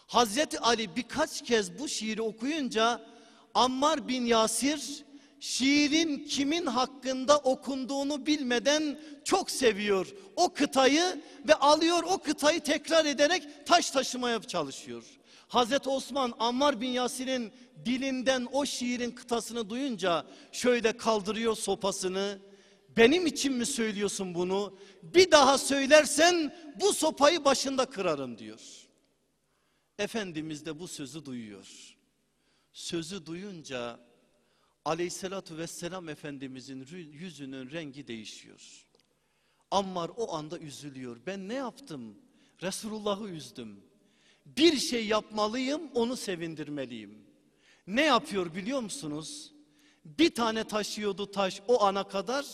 [0.07, 3.05] Hazreti Ali birkaç kez bu şiiri okuyunca
[3.53, 5.05] Ammar bin Yasir
[5.39, 13.65] şiirin kimin hakkında okunduğunu bilmeden çok seviyor o kıtayı ve alıyor o kıtayı tekrar ederek
[13.65, 15.03] taş taşımaya çalışıyor.
[15.47, 17.51] Hazreti Osman Ammar bin Yasir'in
[17.85, 22.39] dilinden o şiirin kıtasını duyunca şöyle kaldırıyor sopasını.
[22.97, 24.77] Benim için mi söylüyorsun bunu?
[25.03, 28.61] Bir daha söylersen bu sopayı başında kırarım diyor.
[29.99, 31.97] Efendimiz de bu sözü duyuyor.
[32.73, 33.99] Sözü duyunca
[34.85, 38.85] aleyhissalatü vesselam Efendimizin yüzünün rengi değişiyor.
[39.71, 41.17] Ammar o anda üzülüyor.
[41.25, 42.17] Ben ne yaptım?
[42.61, 43.83] Resulullah'ı üzdüm.
[44.45, 47.27] Bir şey yapmalıyım, onu sevindirmeliyim.
[47.87, 49.53] Ne yapıyor biliyor musunuz?
[50.05, 52.45] Bir tane taşıyordu taş o ana kadar.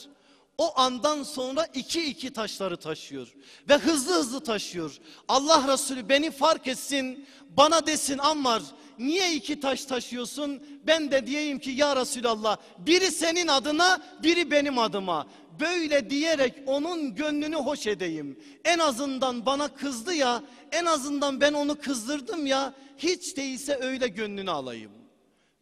[0.59, 3.33] O andan sonra iki iki taşları taşıyor.
[3.69, 4.97] Ve hızlı hızlı taşıyor.
[5.27, 8.63] Allah Resulü beni fark etsin, bana desin Ammar
[8.97, 10.63] niye iki taş taşıyorsun?
[10.87, 15.27] Ben de diyeyim ki ya Resulallah biri senin adına biri benim adıma.
[15.59, 18.39] Böyle diyerek onun gönlünü hoş edeyim.
[18.65, 24.51] En azından bana kızdı ya en azından ben onu kızdırdım ya hiç değilse öyle gönlünü
[24.51, 24.91] alayım.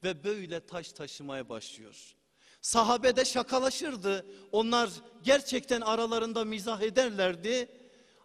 [0.04, 2.17] Ve böyle taş taşımaya başlıyor.
[2.62, 4.26] Sahabe de şakalaşırdı.
[4.52, 4.90] Onlar
[5.24, 7.70] gerçekten aralarında mizah ederlerdi.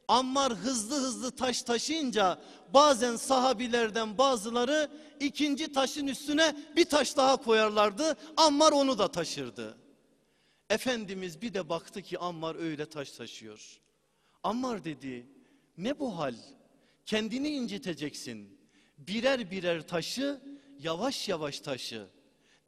[0.08, 2.38] Ammar hızlı hızlı taş taşıyınca
[2.74, 8.16] bazen sahabilerden bazıları ikinci taşın üstüne bir taş daha koyarlardı.
[8.36, 9.78] Ammar onu da taşırdı.
[10.70, 13.80] Efendimiz bir de baktı ki Ammar öyle taş taşıyor.
[14.42, 15.26] Ammar dedi
[15.78, 16.34] ne bu hal?
[17.06, 18.58] Kendini inciteceksin.
[18.98, 20.40] Birer birer taşı
[20.78, 22.06] yavaş yavaş taşı.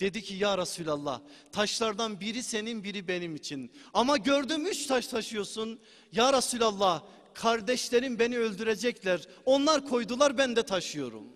[0.01, 1.21] Dedi ki ya Resulallah
[1.53, 3.73] taşlardan biri senin biri benim için.
[3.95, 5.81] Ama gördüm üç taş taşıyorsun.
[6.13, 9.29] Ya Resulallah kardeşlerim beni öldürecekler.
[9.45, 11.29] Onlar koydular ben de taşıyorum.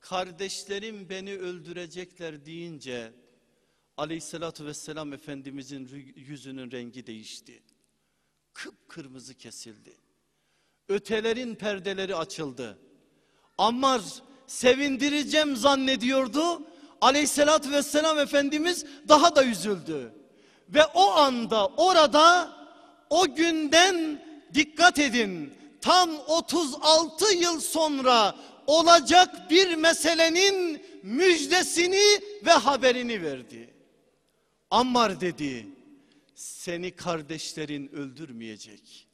[0.00, 3.12] Kardeşlerim beni öldürecekler deyince
[3.96, 7.62] aleyhissalatü vesselam Efendimizin yüzünün rengi değişti.
[8.52, 9.96] Kıpkırmızı kesildi.
[10.88, 12.78] Ötelerin perdeleri açıldı.
[13.58, 14.02] Ammar
[14.46, 16.73] sevindireceğim zannediyordu.
[17.00, 20.12] Aleyhissalatü vesselam Efendimiz daha da üzüldü.
[20.68, 22.52] Ve o anda orada
[23.10, 24.24] o günden
[24.54, 28.34] dikkat edin tam 36 yıl sonra
[28.66, 33.74] olacak bir meselenin müjdesini ve haberini verdi.
[34.70, 35.66] Ammar dedi
[36.34, 39.08] seni kardeşlerin öldürmeyecek.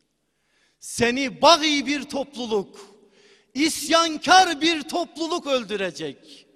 [0.81, 2.79] Seni bagi bir topluluk,
[3.55, 6.47] isyankar bir topluluk öldürecek.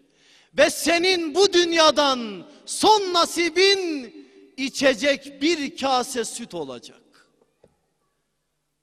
[0.57, 4.15] Ve senin bu dünyadan son nasibin
[4.57, 7.01] içecek bir kase süt olacak.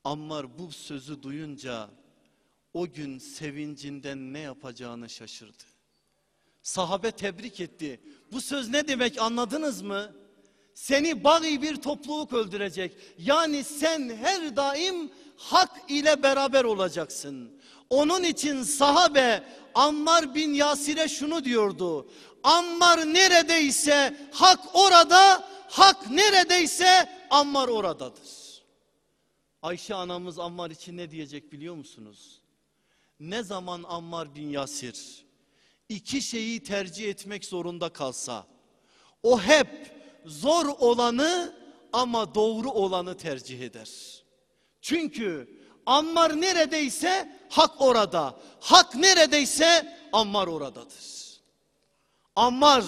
[0.04, 1.90] Ammar bu sözü duyunca
[2.74, 5.64] o gün sevincinden ne yapacağını şaşırdı.
[6.62, 8.00] Sahabe tebrik etti.
[8.32, 10.12] Bu söz ne demek anladınız mı?
[10.74, 12.98] Seni bagi bir topluluk öldürecek.
[13.18, 17.61] Yani sen her daim hak ile beraber olacaksın.
[17.92, 19.44] Onun için sahabe
[19.76, 22.12] Ammar bin Yasir'e şunu diyordu.
[22.44, 28.62] Ammar neredeyse hak orada, hak neredeyse Ammar oradadır.
[29.62, 32.42] Ayşe anamız Ammar için ne diyecek biliyor musunuz?
[33.20, 35.26] Ne zaman Ammar bin Yasir
[35.90, 38.48] iki şeyi tercih etmek zorunda kalsa
[39.24, 41.56] o hep zor olanı
[41.94, 44.24] ama doğru olanı tercih eder.
[44.82, 48.40] Çünkü Ammar neredeyse hak orada.
[48.60, 51.22] Hak neredeyse Ammar oradadır.
[52.36, 52.84] Ammar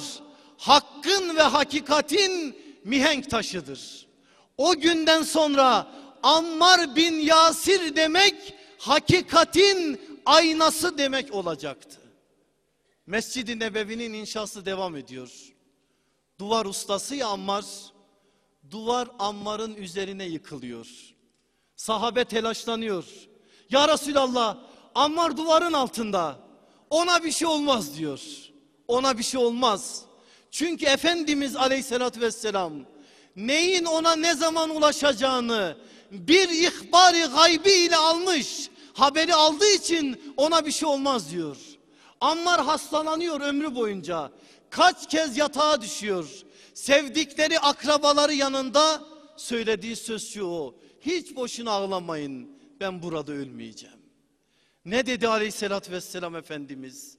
[0.57, 4.07] hakkın ve hakikatin mihenk taşıdır.
[4.57, 5.91] O günden sonra
[6.23, 11.99] Ammar bin Yasir demek hakikatin aynası demek olacaktı.
[13.05, 15.53] Mescid-i Nebevi'nin inşası devam ediyor.
[16.39, 17.65] Duvar ustası ya Ammar,
[18.71, 21.12] duvar Ammar'ın üzerine yıkılıyor.
[21.84, 23.05] Sahabe telaşlanıyor.
[23.69, 24.57] Ya Resulallah
[24.95, 26.39] Ammar duvarın altında.
[26.89, 28.19] Ona bir şey olmaz diyor.
[28.88, 30.01] Ona bir şey olmaz.
[30.51, 32.73] Çünkü Efendimiz aleyhissalatü vesselam
[33.36, 35.77] neyin ona ne zaman ulaşacağını
[36.11, 38.69] bir ihbari gaybi ile almış.
[38.93, 41.57] Haberi aldığı için ona bir şey olmaz diyor.
[42.21, 44.31] Ammar hastalanıyor ömrü boyunca.
[44.69, 46.25] Kaç kez yatağa düşüyor.
[46.73, 49.01] Sevdikleri akrabaları yanında
[49.38, 50.75] söylediği söz şu o.
[51.06, 52.49] Hiç boşuna ağlamayın.
[52.80, 53.97] Ben burada ölmeyeceğim.
[54.86, 57.18] Ne dedi aleyhissalatü vesselam Efendimiz?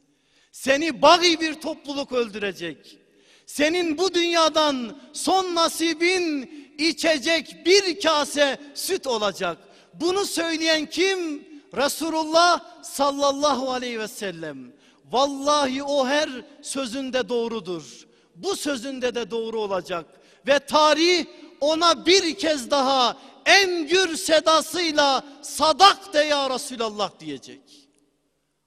[0.53, 2.99] Seni bagi bir topluluk öldürecek.
[3.47, 9.59] Senin bu dünyadan son nasibin içecek bir kase süt olacak.
[9.95, 11.49] Bunu söyleyen kim?
[11.76, 14.72] Resulullah sallallahu aleyhi ve sellem.
[15.11, 16.30] Vallahi o her
[16.62, 18.07] sözünde doğrudur.
[18.37, 20.07] Bu sözünde de doğru olacak.
[20.47, 21.26] Ve tarih
[21.61, 23.16] ona bir kez daha
[23.47, 27.88] en gür sedasıyla sadak de ya Resulallah diyecek.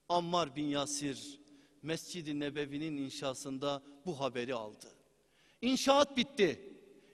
[0.09, 1.39] Ammar bin Yasir
[1.83, 4.87] Mescid-i Nebevi'nin inşasında bu haberi aldı.
[5.61, 6.61] İnşaat bitti.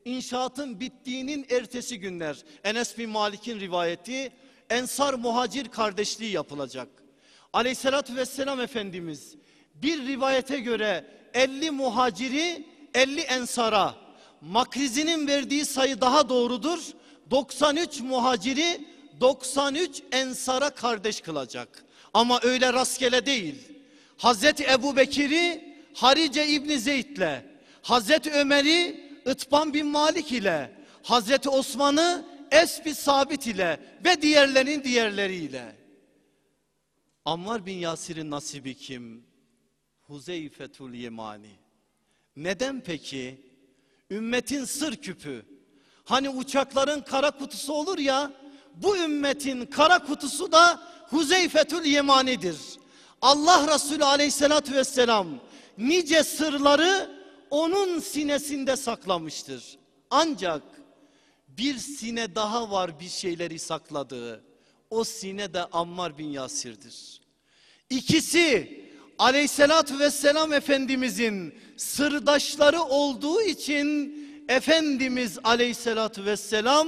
[0.06, 4.34] İnşaatın bittiğinin ertesi günler Enes bin Malik'in rivayeti
[4.70, 6.88] Ensar muhacir kardeşliği yapılacak.
[7.54, 9.36] Aleyhissalatü vesselam Efendimiz
[9.76, 13.96] bir rivayete göre 50 muhaciri 50 ensara
[14.42, 16.80] Makrizi'nin verdiği sayı daha doğrudur.
[17.32, 18.88] 93 muhaciri
[19.20, 21.86] 93 ensara kardeş kılacak.
[22.14, 23.56] Ama öyle rastgele değil.
[24.18, 27.42] Hazreti Ebu Bekir'i Harice İbni Zeyd'le,
[27.82, 30.72] Hazreti Ömer'i Itban bin Malik ile,
[31.04, 35.76] Hazreti Osman'ı Esbi Sabit ile ve diğerlerinin diğerleriyle.
[37.26, 39.26] Ammar bin Yasir'in nasibi kim?
[40.02, 41.56] Huzeyfetul Yemani.
[42.36, 43.42] Neden peki?
[44.12, 45.46] Ümmetin sır küpü.
[46.04, 48.32] Hani uçakların kara kutusu olur ya,
[48.76, 52.58] bu ümmetin kara kutusu da Huzeyfetül Yemani'dir.
[53.22, 55.28] Allah Resulü aleyhissalatü vesselam
[55.78, 57.12] nice sırları
[57.50, 59.78] onun sinesinde saklamıştır.
[60.10, 60.62] Ancak
[61.48, 64.44] bir sine daha var bir şeyleri sakladığı.
[64.90, 67.22] O sine de Ammar bin Yasir'dir.
[67.90, 68.82] İkisi
[69.20, 74.18] aleyhissalatü vesselam Efendimizin sırdaşları olduğu için
[74.50, 76.88] Efendimiz aleyhissalatü vesselam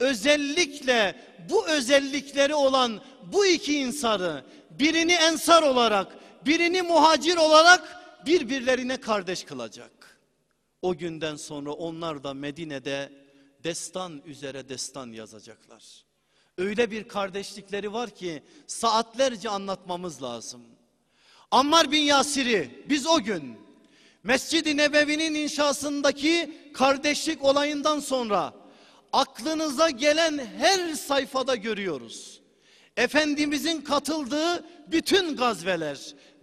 [0.00, 1.14] özellikle
[1.50, 3.00] bu özellikleri olan
[3.32, 7.96] bu iki insanı birini ensar olarak birini muhacir olarak
[8.26, 10.18] birbirlerine kardeş kılacak.
[10.82, 13.12] O günden sonra onlar da Medine'de
[13.64, 16.04] destan üzere destan yazacaklar.
[16.58, 20.62] Öyle bir kardeşlikleri var ki saatlerce anlatmamız lazım.
[21.50, 23.67] Ammar bin Yasir'i biz o gün
[24.28, 28.52] Mescid-i Nebevi'nin inşasındaki kardeşlik olayından sonra
[29.12, 32.40] aklınıza gelen her sayfada görüyoruz.
[32.96, 35.98] Efendimizin katıldığı bütün gazveler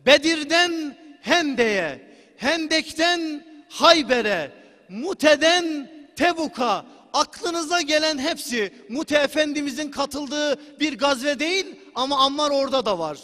[0.06, 4.52] Bedir'den Hende'ye, Hendek'ten Hayber'e,
[4.90, 11.66] Mute'den Tebuk'a aklınıza gelen hepsi Mute Efendimizin katıldığı bir gazve değil
[11.96, 13.18] ama Ammar orada da var.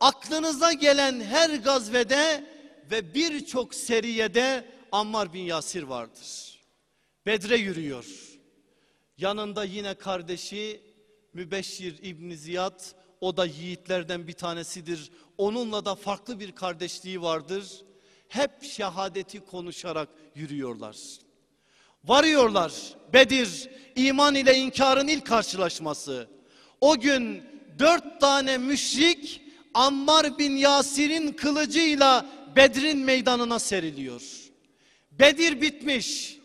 [0.00, 2.53] Aklınıza gelen her gazvede
[2.90, 6.60] ve birçok seriyede Ammar bin Yasir vardır.
[7.26, 8.06] Bedre yürüyor.
[9.18, 10.80] Yanında yine kardeşi
[11.32, 12.80] Mübeşşir İbni Ziyad
[13.20, 15.10] o da yiğitlerden bir tanesidir.
[15.38, 17.84] Onunla da farklı bir kardeşliği vardır.
[18.28, 20.96] Hep şehadeti konuşarak yürüyorlar.
[22.04, 22.72] Varıyorlar
[23.12, 26.28] Bedir iman ile inkarın ilk karşılaşması.
[26.80, 27.42] O gün
[27.78, 29.42] dört tane müşrik
[29.74, 32.26] Ammar bin Yasir'in kılıcıyla
[32.56, 34.22] Bedir'in meydanına seriliyor.
[35.12, 36.38] Bedir bitmiş.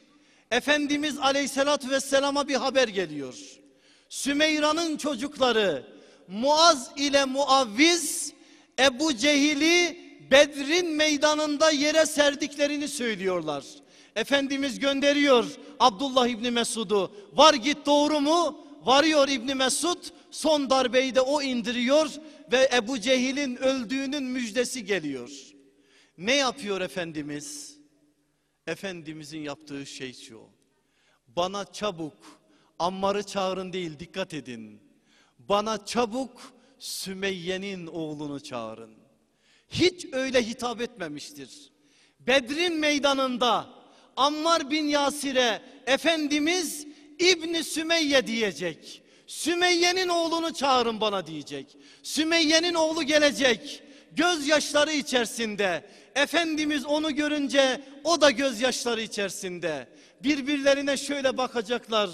[0.52, 3.36] Efendimiz aleyhissalatü vesselama bir haber geliyor.
[4.10, 5.88] Sümeyra'nın çocukları
[6.28, 8.34] Muaz ile Muavviz
[8.80, 13.64] Ebu Cehil'i Bedrin meydanında yere serdiklerini söylüyorlar.
[14.16, 15.46] Efendimiz gönderiyor
[15.80, 17.12] Abdullah İbni Mesud'u.
[17.34, 18.66] Var git doğru mu?
[18.84, 19.98] Varıyor İbni Mesud.
[20.32, 22.10] Son darbeyi de o indiriyor
[22.52, 25.49] ve Ebu Cehil'in öldüğünün müjdesi geliyor.
[26.20, 27.78] Ne yapıyor Efendimiz?
[28.68, 30.42] Efendimizin yaptığı şey şu.
[31.28, 32.42] Bana çabuk
[32.80, 34.82] Ammar'ı çağırın değil dikkat edin.
[35.40, 38.96] Bana çabuk Sümeyye'nin oğlunu çağırın.
[39.70, 41.72] Hiç öyle hitap etmemiştir.
[42.20, 43.70] Bedrin meydanında
[44.16, 46.88] Ammar bin Yasir'e Efendimiz
[47.20, 49.02] İbni Sümeyye diyecek.
[49.28, 51.78] Sümeyye'nin oğlunu çağırın bana diyecek.
[52.04, 53.84] Sümeyye'nin oğlu gelecek.
[54.12, 55.84] Gözyaşları içerisinde.
[56.22, 59.88] Efendimiz onu görünce o da gözyaşları içerisinde.
[60.24, 62.10] Birbirlerine şöyle bakacaklar.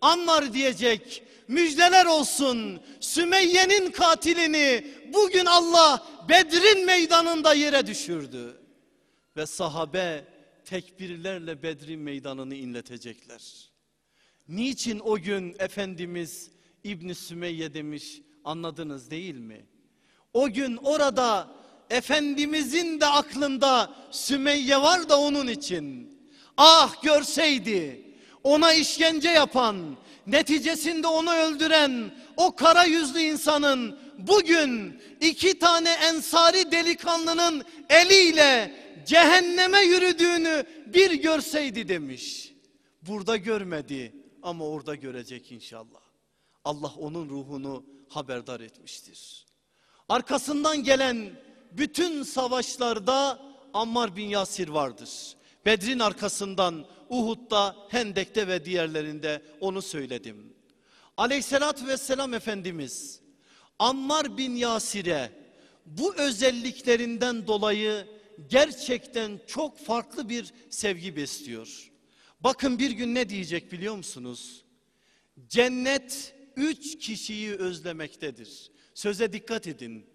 [0.00, 1.22] Ammar diyecek.
[1.48, 2.80] Müjdeler olsun.
[3.00, 8.60] Sümeyye'nin katilini bugün Allah Bedrin meydanında yere düşürdü.
[9.36, 10.24] Ve sahabe
[10.64, 13.70] tekbirlerle Bedrin meydanını inletecekler.
[14.48, 16.50] Niçin o gün Efendimiz
[16.84, 19.66] İbn Sümeyye demiş anladınız değil mi?
[20.34, 21.50] O gün orada
[21.90, 26.10] Efendimizin de aklında Sümeyye var da onun için.
[26.56, 28.10] Ah görseydi
[28.44, 37.64] ona işkence yapan, neticesinde onu öldüren o kara yüzlü insanın bugün iki tane ensari delikanlının
[37.88, 38.74] eliyle
[39.06, 42.52] cehenneme yürüdüğünü bir görseydi demiş.
[43.02, 46.00] Burada görmedi ama orada görecek inşallah.
[46.64, 49.46] Allah onun ruhunu haberdar etmiştir.
[50.08, 51.30] Arkasından gelen
[51.72, 53.42] bütün savaşlarda
[53.74, 55.36] Ammar bin Yasir vardır.
[55.66, 60.56] Bedrin arkasından Uhud'da, Hendek'te ve diğerlerinde onu söyledim.
[61.16, 63.20] Aleyhissalatü vesselam Efendimiz
[63.78, 65.32] Ammar bin Yasir'e
[65.86, 68.06] bu özelliklerinden dolayı
[68.48, 71.90] gerçekten çok farklı bir sevgi besliyor.
[72.40, 74.64] Bakın bir gün ne diyecek biliyor musunuz?
[75.46, 78.70] Cennet üç kişiyi özlemektedir.
[78.94, 80.09] Söze dikkat edin.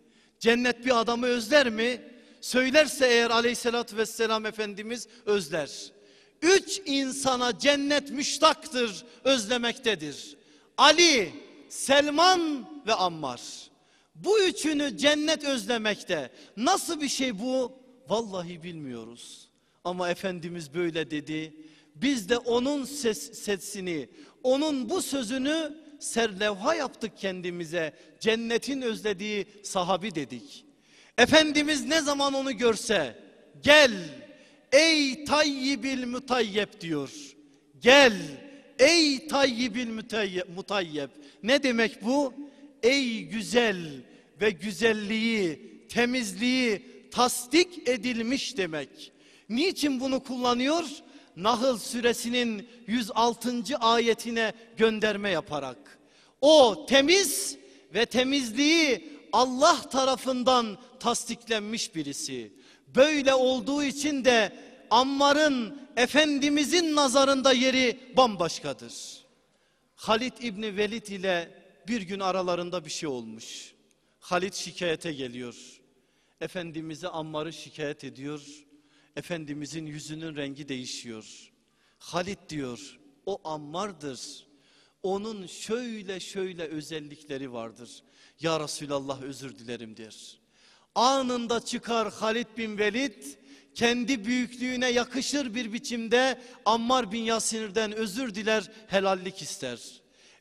[0.46, 2.02] Cennet bir adamı özler mi?
[2.42, 5.92] Söylerse eğer aleyhissalatü vesselam Efendimiz özler.
[6.42, 10.38] Üç insana cennet müştaktır, özlemektedir.
[10.78, 11.34] Ali,
[11.70, 13.42] Selman ve Ammar.
[14.16, 16.32] Bu üçünü cennet özlemekte.
[16.58, 17.72] Nasıl bir şey bu?
[18.10, 19.50] Vallahi bilmiyoruz.
[19.84, 21.54] Ama Efendimiz böyle dedi.
[21.96, 24.10] Biz de onun ses, sesini,
[24.44, 27.94] onun bu sözünü serlevha yaptık kendimize.
[28.20, 30.66] Cennetin özlediği sahabi dedik.
[31.18, 33.16] Efendimiz ne zaman onu görse
[33.64, 33.92] gel
[34.72, 37.12] ey tayyibil mutayyep diyor.
[37.80, 38.14] Gel
[38.80, 39.90] ey tayyibil
[40.56, 41.10] mutayyep.
[41.44, 42.34] Ne demek bu?
[42.84, 43.78] Ey güzel
[44.42, 46.82] ve güzelliği, temizliği
[47.12, 49.12] tasdik edilmiş demek.
[49.50, 50.84] Niçin bunu kullanıyor?
[51.36, 53.78] Nahl suresinin 106.
[53.80, 56.00] ayetine gönderme yaparak.
[56.42, 57.58] O temiz
[57.94, 62.54] ve temizliği Allah tarafından tasdiklenmiş birisi.
[62.96, 64.56] Böyle olduğu için de
[64.90, 69.26] Ammar'ın Efendimizin nazarında yeri bambaşkadır.
[69.96, 71.52] Halit İbni Velid ile
[71.88, 73.74] bir gün aralarında bir şey olmuş.
[74.20, 75.56] Halit şikayete geliyor.
[76.42, 78.65] Efendimiz'e Ammar'ı şikayet ediyor.
[79.16, 81.52] Efendimizin yüzünün rengi değişiyor.
[82.00, 84.48] Halit diyor o Ammar'dır.
[85.04, 88.04] Onun şöyle şöyle özellikleri vardır.
[88.40, 90.40] Ya Resulallah özür dilerim der.
[90.96, 93.24] Anında çıkar Halit bin Velid
[93.76, 99.80] kendi büyüklüğüne yakışır bir biçimde Ammar bin Yasir'den özür diler helallik ister.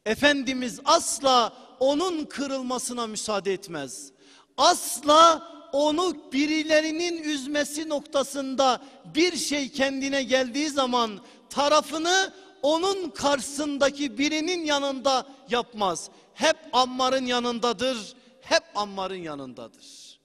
[0.06, 4.12] Efendimiz asla onun kırılmasına müsaade etmez.
[4.56, 8.82] Asla onu birilerinin üzmesi noktasında
[9.14, 11.20] bir şey kendine geldiği zaman
[11.50, 16.10] tarafını onun karşısındaki birinin yanında yapmaz.
[16.34, 20.20] Hep Ammar'ın yanındadır, hep Ammar'ın yanındadır.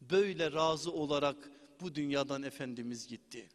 [0.00, 1.36] Böyle razı olarak
[1.80, 3.48] bu dünyadan Efendimiz gitti.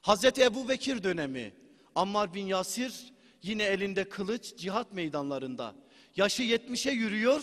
[0.00, 1.54] Hazreti Ebu Bekir dönemi
[1.94, 3.12] Ammar bin Yasir
[3.42, 5.74] yine elinde kılıç cihat meydanlarında.
[6.16, 7.42] Yaşı 70'e yürüyor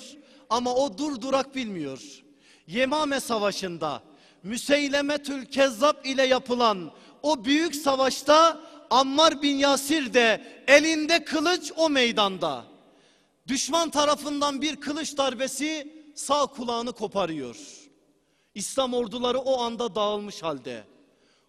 [0.50, 2.24] ama o dur durak bilmiyor.
[2.70, 4.04] Yemame savaşında
[4.44, 6.92] Müseylemetül Kezzab ile yapılan
[7.24, 12.66] o büyük savaşta Ammar bin Yasir de elinde kılıç o meydanda.
[13.48, 17.58] Düşman tarafından bir kılıç darbesi sağ kulağını koparıyor.
[18.56, 20.84] İslam orduları o anda dağılmış halde.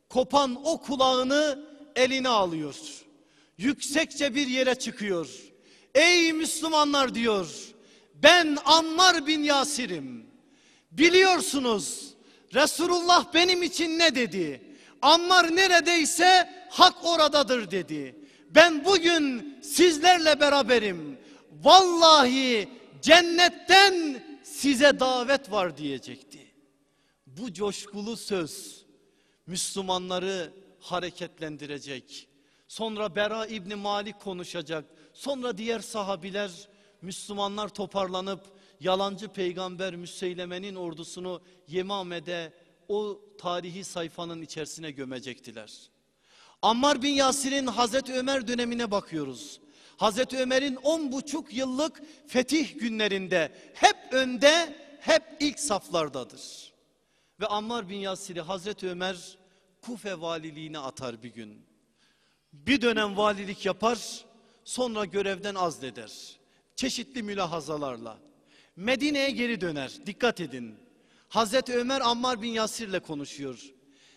[0.08, 1.64] Kopan o kulağını
[1.96, 2.76] eline alıyor.
[3.58, 5.28] Yüksekçe bir yere çıkıyor.
[5.94, 7.48] Ey Müslümanlar diyor.
[8.14, 10.29] Ben Ammar bin Yasir'im.
[10.92, 12.14] Biliyorsunuz
[12.54, 14.76] Resulullah benim için ne dedi?
[15.02, 18.16] Ammar neredeyse hak oradadır dedi.
[18.50, 21.18] Ben bugün sizlerle beraberim.
[21.62, 22.68] Vallahi
[23.02, 26.54] cennetten size davet var diyecekti.
[27.26, 28.84] Bu coşkulu söz
[29.46, 32.28] Müslümanları hareketlendirecek.
[32.68, 34.84] Sonra Bera İbni Malik konuşacak.
[35.12, 36.50] Sonra diğer sahabiler
[37.02, 42.52] Müslümanlar toparlanıp yalancı peygamber Müseyleme'nin ordusunu Yemame'de
[42.88, 45.90] o tarihi sayfanın içerisine gömecektiler.
[46.62, 49.60] Ammar bin Yasir'in Hazreti Ömer dönemine bakıyoruz.
[49.96, 56.72] Hazreti Ömer'in on buçuk yıllık fetih günlerinde hep önde hep ilk saflardadır.
[57.40, 59.38] Ve Ammar bin Yasir'i Hazreti Ömer
[59.80, 61.66] Kufe valiliğine atar bir gün.
[62.52, 64.24] Bir dönem valilik yapar
[64.64, 66.38] sonra görevden azleder.
[66.76, 68.18] Çeşitli mülahazalarla.
[68.80, 69.92] Medine'ye geri döner.
[70.06, 70.74] Dikkat edin.
[71.28, 73.72] Hazreti Ömer Ammar bin Yasir'le konuşuyor.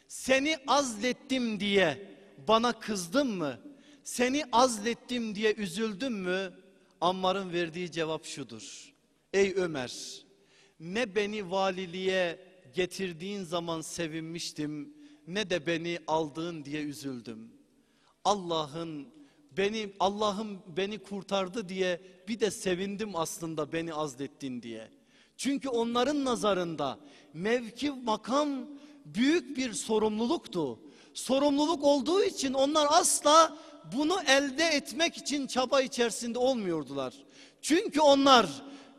[0.07, 3.59] Seni azlettim diye bana kızdın mı?
[4.03, 6.53] Seni azlettim diye üzüldün mü?
[7.01, 8.93] Ammar'ın verdiği cevap şudur.
[9.33, 10.23] Ey Ömer
[10.79, 12.39] ne beni valiliğe
[12.73, 14.93] getirdiğin zaman sevinmiştim
[15.27, 17.51] ne de beni aldığın diye üzüldüm.
[18.25, 19.07] Allah'ın
[19.57, 24.87] beni Allah'ım beni kurtardı diye bir de sevindim aslında beni azlettin diye.
[25.37, 26.99] Çünkü onların nazarında
[27.33, 28.49] mevki makam
[29.05, 30.79] büyük bir sorumluluktu.
[31.13, 33.57] Sorumluluk olduğu için onlar asla
[33.93, 37.13] bunu elde etmek için çaba içerisinde olmuyordular.
[37.61, 38.47] Çünkü onlar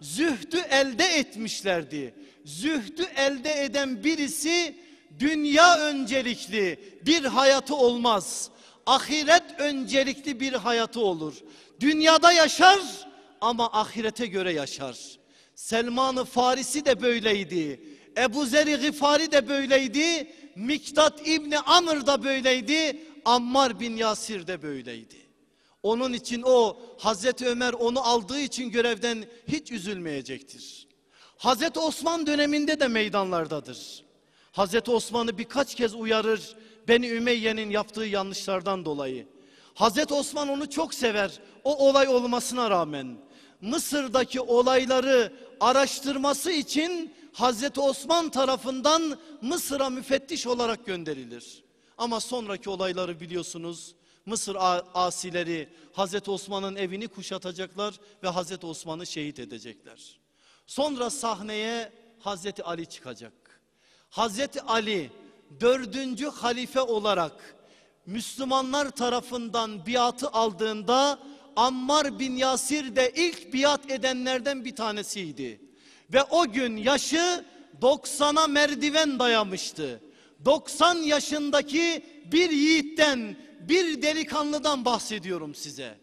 [0.01, 2.15] zühdü elde etmişlerdi.
[2.45, 4.77] Zühdü elde eden birisi
[5.19, 8.51] dünya öncelikli bir hayatı olmaz.
[8.87, 11.35] Ahiret öncelikli bir hayatı olur.
[11.81, 12.81] Dünyada yaşar
[13.41, 14.99] ama ahirete göre yaşar.
[15.55, 17.81] Selman-ı Farisi de böyleydi.
[18.19, 20.33] Ebu Zer-i Gıfari de böyleydi.
[20.57, 23.03] Miktat İbni Amr da böyleydi.
[23.25, 25.17] Ammar bin Yasir de böyleydi.
[25.83, 30.89] Onun için o Hazreti Ömer onu aldığı için görevden hiç üzülmeyecektir.
[31.37, 34.05] Hazreti Osman döneminde de meydanlardadır.
[34.53, 36.57] Hazreti Osman'ı birkaç kez uyarır
[36.89, 39.27] Beni Ümeyye'nin yaptığı yanlışlardan dolayı.
[39.75, 43.17] Hazreti Osman onu çok sever o olay olmasına rağmen.
[43.61, 51.65] Mısır'daki olayları araştırması için Hazreti Osman tarafından Mısır'a müfettiş olarak gönderilir.
[51.99, 53.95] Ama sonraki olayları biliyorsunuz.
[54.27, 54.57] Mısır
[54.95, 60.19] asileri Hazreti Osman'ın evini kuşatacaklar ve Hazreti Osman'ı şehit edecekler.
[60.67, 63.33] Sonra sahneye Hazreti Ali çıkacak.
[64.11, 65.11] Hazreti Ali
[65.61, 67.33] dördüncü halife olarak
[68.07, 71.19] Müslümanlar tarafından biatı aldığında
[71.57, 75.61] Ammar bin Yasir de ilk biat edenlerden bir tanesiydi.
[76.13, 77.45] Ve o gün yaşı
[77.83, 80.01] 90'a merdiven dayamıştı.
[80.45, 85.99] 90 yaşındaki bir yiğitten, bir delikanlıdan bahsediyorum size.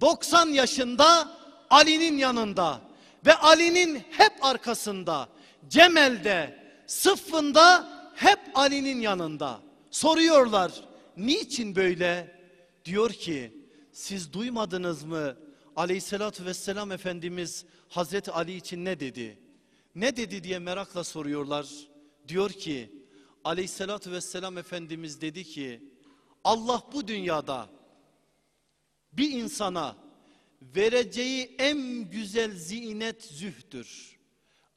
[0.00, 1.36] 90 yaşında
[1.70, 2.80] Ali'nin yanında
[3.26, 5.28] ve Ali'nin hep arkasında,
[5.68, 9.62] Cemel'de, Sıffın'da hep Ali'nin yanında.
[9.90, 10.72] Soruyorlar,
[11.16, 12.40] niçin böyle?
[12.84, 13.52] Diyor ki,
[13.92, 15.36] siz duymadınız mı?
[15.76, 19.38] Aleyhissalatü vesselam Efendimiz Hazreti Ali için ne dedi?
[19.94, 21.66] Ne dedi diye merakla soruyorlar.
[22.28, 22.92] Diyor ki,
[23.44, 25.82] Aleyhissalatü vesselam Efendimiz dedi ki,
[26.44, 27.68] Allah bu dünyada
[29.12, 29.96] bir insana
[30.62, 34.16] vereceği en güzel zinet zühtür.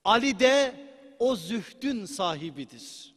[0.04, 0.76] Ali de
[1.20, 3.16] o zühdün sahibidir.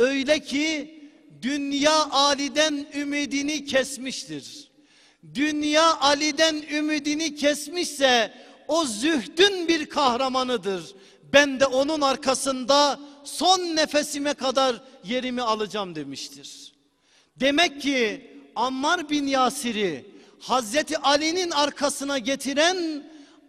[0.00, 1.00] Öyle ki
[1.42, 4.70] dünya Ali'den ümidini kesmiştir.
[5.34, 8.34] Dünya Ali'den ümidini kesmişse
[8.68, 10.94] o zühdün bir kahramanıdır.
[11.32, 16.72] Ben de onun arkasında son nefesime kadar yerimi alacağım demiştir.
[17.36, 20.06] Demek ki Ammar bin Yasir'i
[20.38, 23.04] Hazreti Ali'nin arkasına getiren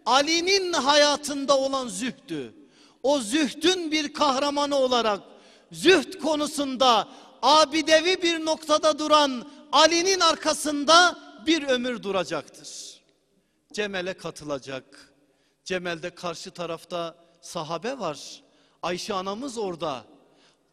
[0.06, 2.54] Ali'nin hayatında olan zühdü.
[3.02, 5.31] O zühdün bir kahramanı olarak
[5.72, 7.08] zühd konusunda
[7.42, 13.00] abidevi bir noktada duran Ali'nin arkasında bir ömür duracaktır.
[13.72, 15.12] Cemel'e katılacak.
[15.64, 18.42] Cemel'de karşı tarafta sahabe var.
[18.82, 20.04] Ayşe anamız orada.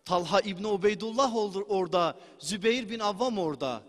[0.05, 1.35] Talha İbni Ubeydullah
[1.69, 2.17] orada.
[2.39, 3.83] Zübeyir bin Avvam orada.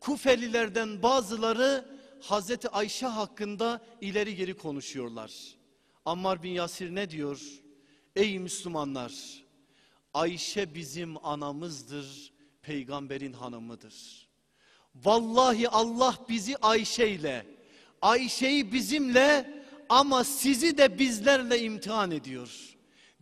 [0.00, 1.84] Kufelilerden bazıları
[2.20, 5.32] Hazreti Ayşe hakkında ileri geri konuşuyorlar.
[6.04, 7.40] Ammar bin Yasir ne diyor?
[8.16, 9.41] Ey Müslümanlar!
[10.14, 12.32] Ayşe bizim anamızdır,
[12.62, 14.28] peygamberin hanımıdır.
[14.94, 17.46] Vallahi Allah bizi Ayşe ile,
[18.02, 22.76] Ayşe'yi bizimle ama sizi de bizlerle imtihan ediyor.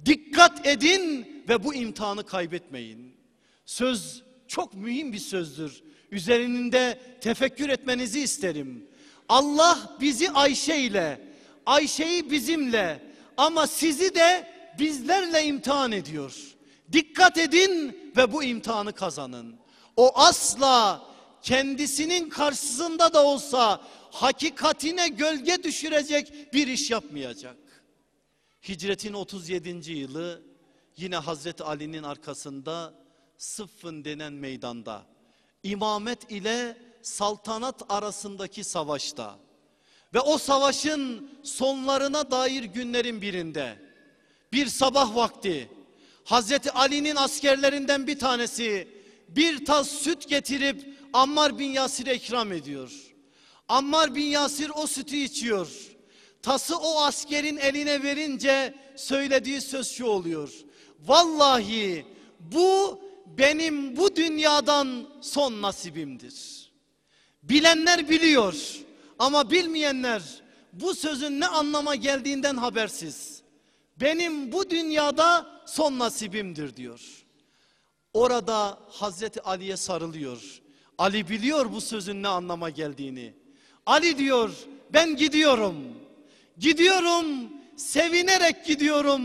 [0.05, 3.17] Dikkat edin ve bu imtihanı kaybetmeyin.
[3.67, 5.83] Söz çok mühim bir sözdür.
[6.11, 8.87] Üzerinde tefekkür etmenizi isterim.
[9.29, 11.21] Allah bizi Ayşe ile,
[11.67, 13.03] Ayşe'yi bizimle
[13.37, 14.47] ama sizi de
[14.79, 16.57] bizlerle imtihan ediyor.
[16.93, 19.57] Dikkat edin ve bu imtihanı kazanın.
[19.97, 21.03] O asla
[21.43, 23.81] kendisinin karşısında da olsa
[24.11, 27.57] hakikatine gölge düşürecek bir iş yapmayacak.
[28.69, 29.93] Hicretin 37.
[29.93, 30.43] yılı
[30.97, 32.95] yine Hazreti Ali'nin arkasında
[33.39, 35.03] Sıffın denen meydanda
[35.63, 39.39] imamet ile saltanat arasındaki savaşta
[40.15, 43.79] ve o savaşın sonlarına dair günlerin birinde
[44.53, 45.71] bir sabah vakti
[46.25, 48.89] Hazreti Ali'nin askerlerinden bir tanesi
[49.29, 52.93] bir tas süt getirip Ammar bin Yasir'e ikram ediyor.
[53.69, 55.69] Ammar bin Yasir o sütü içiyor.
[56.43, 60.53] Tası o askerin eline verince söylediği söz şu oluyor.
[61.07, 62.07] Vallahi
[62.41, 63.01] bu
[63.39, 66.71] benim bu dünyadan son nasibimdir.
[67.43, 68.55] Bilenler biliyor
[69.19, 70.23] ama bilmeyenler
[70.73, 73.40] bu sözün ne anlama geldiğinden habersiz.
[74.01, 77.01] Benim bu dünyada son nasibimdir diyor.
[78.15, 80.61] Orada Hazreti Ali'ye sarılıyor.
[80.99, 83.35] Ali biliyor bu sözün ne anlama geldiğini.
[83.87, 84.51] Ali diyor
[84.93, 85.77] ben gidiyorum.
[86.59, 87.27] Gidiyorum
[87.77, 89.23] sevinerek gidiyorum,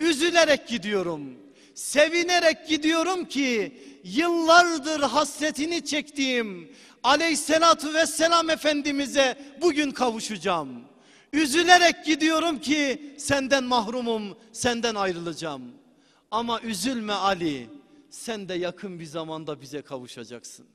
[0.00, 1.36] üzülerek gidiyorum.
[1.74, 6.72] Sevinerek gidiyorum ki yıllardır hasretini çektiğim
[7.02, 10.68] aleyhissalatu vesselam efendimize bugün kavuşacağım.
[11.36, 15.62] Üzülerek gidiyorum ki senden mahrumum, senden ayrılacağım.
[16.30, 17.70] Ama üzülme Ali,
[18.10, 20.66] sen de yakın bir zamanda bize kavuşacaksın.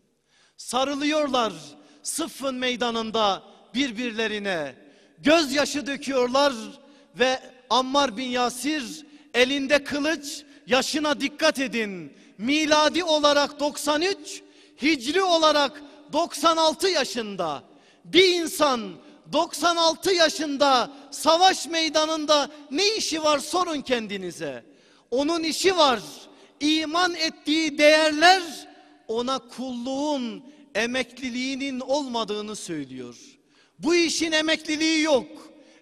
[0.57, 1.53] Sarılıyorlar
[2.03, 3.43] sıffın meydanında
[3.73, 4.75] birbirlerine.
[5.19, 6.53] Gözyaşı döküyorlar
[7.19, 7.39] ve
[7.69, 12.13] Ammar bin Yasir elinde kılıç yaşına dikkat edin.
[12.37, 14.41] Miladi olarak 93,
[14.81, 15.83] hicri olarak
[16.13, 17.63] 96 yaşında
[18.05, 18.91] bir insan
[19.33, 24.65] 96 yaşında savaş meydanında ne işi var sorun kendinize.
[25.11, 25.99] Onun işi var.
[26.59, 28.43] İman ettiği değerler
[29.07, 30.43] ona kulluğun
[30.75, 33.17] emekliliğinin olmadığını söylüyor.
[33.79, 35.25] Bu işin emekliliği yok.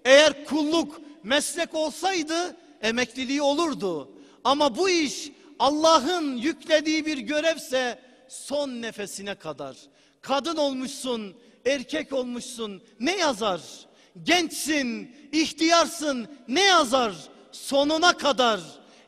[0.06, 4.12] Eğer kulluk meslek olsaydı emekliliği olurdu.
[4.44, 9.78] Ama bu iş Allah'ın yüklediği bir görevse son nefesine kadar.
[10.22, 11.36] Kadın olmuşsun,
[11.66, 13.62] erkek olmuşsun ne yazar?
[14.24, 17.14] Gençsin, ihtiyarsın ne yazar?
[17.52, 18.60] Sonuna kadar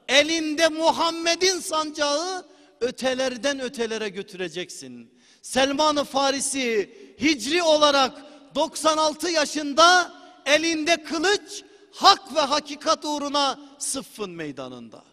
[0.07, 2.45] elinde Muhammed'in sancağı
[2.81, 5.19] ötelerden ötelere götüreceksin.
[5.41, 8.25] Selman-ı Farisi hicri olarak
[8.55, 10.13] 96 yaşında
[10.45, 15.03] elinde kılıç hak ve hakikat uğruna sıffın meydanında.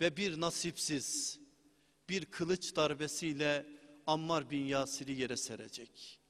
[0.00, 1.38] Ve bir nasipsiz,
[2.08, 3.66] bir kılıç darbesiyle
[4.06, 6.21] Ammar bin Yasir'i yere serecek.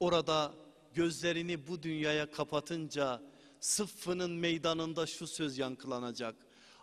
[0.00, 0.52] Orada
[0.94, 3.22] gözlerini bu dünyaya kapatınca
[3.60, 6.34] sıffının meydanında şu söz yankılanacak.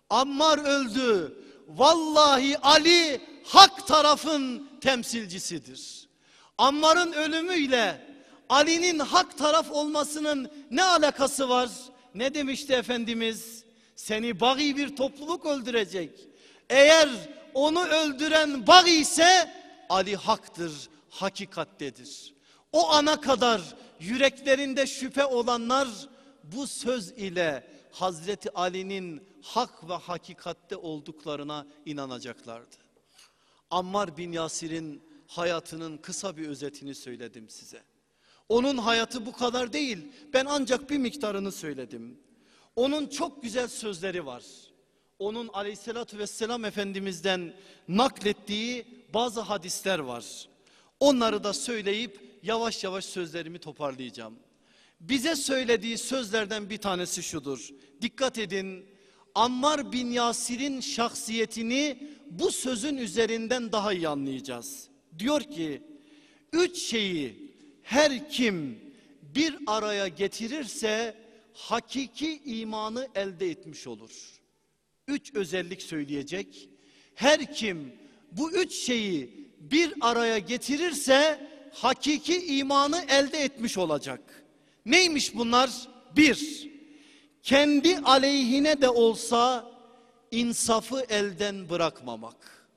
[0.09, 1.43] Ammar öldü.
[1.67, 6.09] Vallahi Ali hak tarafın temsilcisidir.
[6.57, 8.13] Ammar'ın ölümüyle
[8.49, 11.69] Ali'nin hak taraf olmasının ne alakası var?
[12.15, 13.63] Ne demişti Efendimiz?
[13.95, 16.27] Seni bagi bir topluluk öldürecek.
[16.69, 17.09] Eğer
[17.53, 19.53] onu öldüren bagi ise
[19.89, 22.32] Ali haktır, hakikattedir.
[22.73, 25.87] O ana kadar yüreklerinde şüphe olanlar
[26.43, 32.75] bu söz ile Hazreti Ali'nin hak ve hakikatte olduklarına inanacaklardı.
[33.69, 37.83] Ammar bin Yasir'in hayatının kısa bir özetini söyledim size.
[38.49, 39.97] Onun hayatı bu kadar değil.
[40.33, 42.19] Ben ancak bir miktarını söyledim.
[42.75, 44.43] Onun çok güzel sözleri var.
[45.19, 47.53] Onun aleyhissalatü vesselam Efendimiz'den
[47.87, 50.49] naklettiği bazı hadisler var.
[50.99, 54.39] Onları da söyleyip yavaş yavaş sözlerimi toparlayacağım.
[54.99, 57.69] Bize söylediği sözlerden bir tanesi şudur.
[58.01, 58.85] Dikkat edin.
[59.35, 61.97] Ammar bin Yasir'in şahsiyetini
[62.29, 64.87] bu sözün üzerinden daha iyi anlayacağız.
[65.19, 65.81] Diyor ki
[66.53, 68.79] üç şeyi her kim
[69.21, 71.15] bir araya getirirse
[71.53, 74.11] hakiki imanı elde etmiş olur.
[75.07, 76.69] Üç özellik söyleyecek.
[77.15, 77.95] Her kim
[78.31, 84.43] bu üç şeyi bir araya getirirse hakiki imanı elde etmiş olacak.
[84.85, 85.69] Neymiş bunlar?
[86.15, 86.69] Bir,
[87.43, 89.71] kendi aleyhine de olsa
[90.31, 92.67] insafı elden bırakmamak.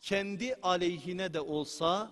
[0.00, 2.10] Kendi aleyhine de olsa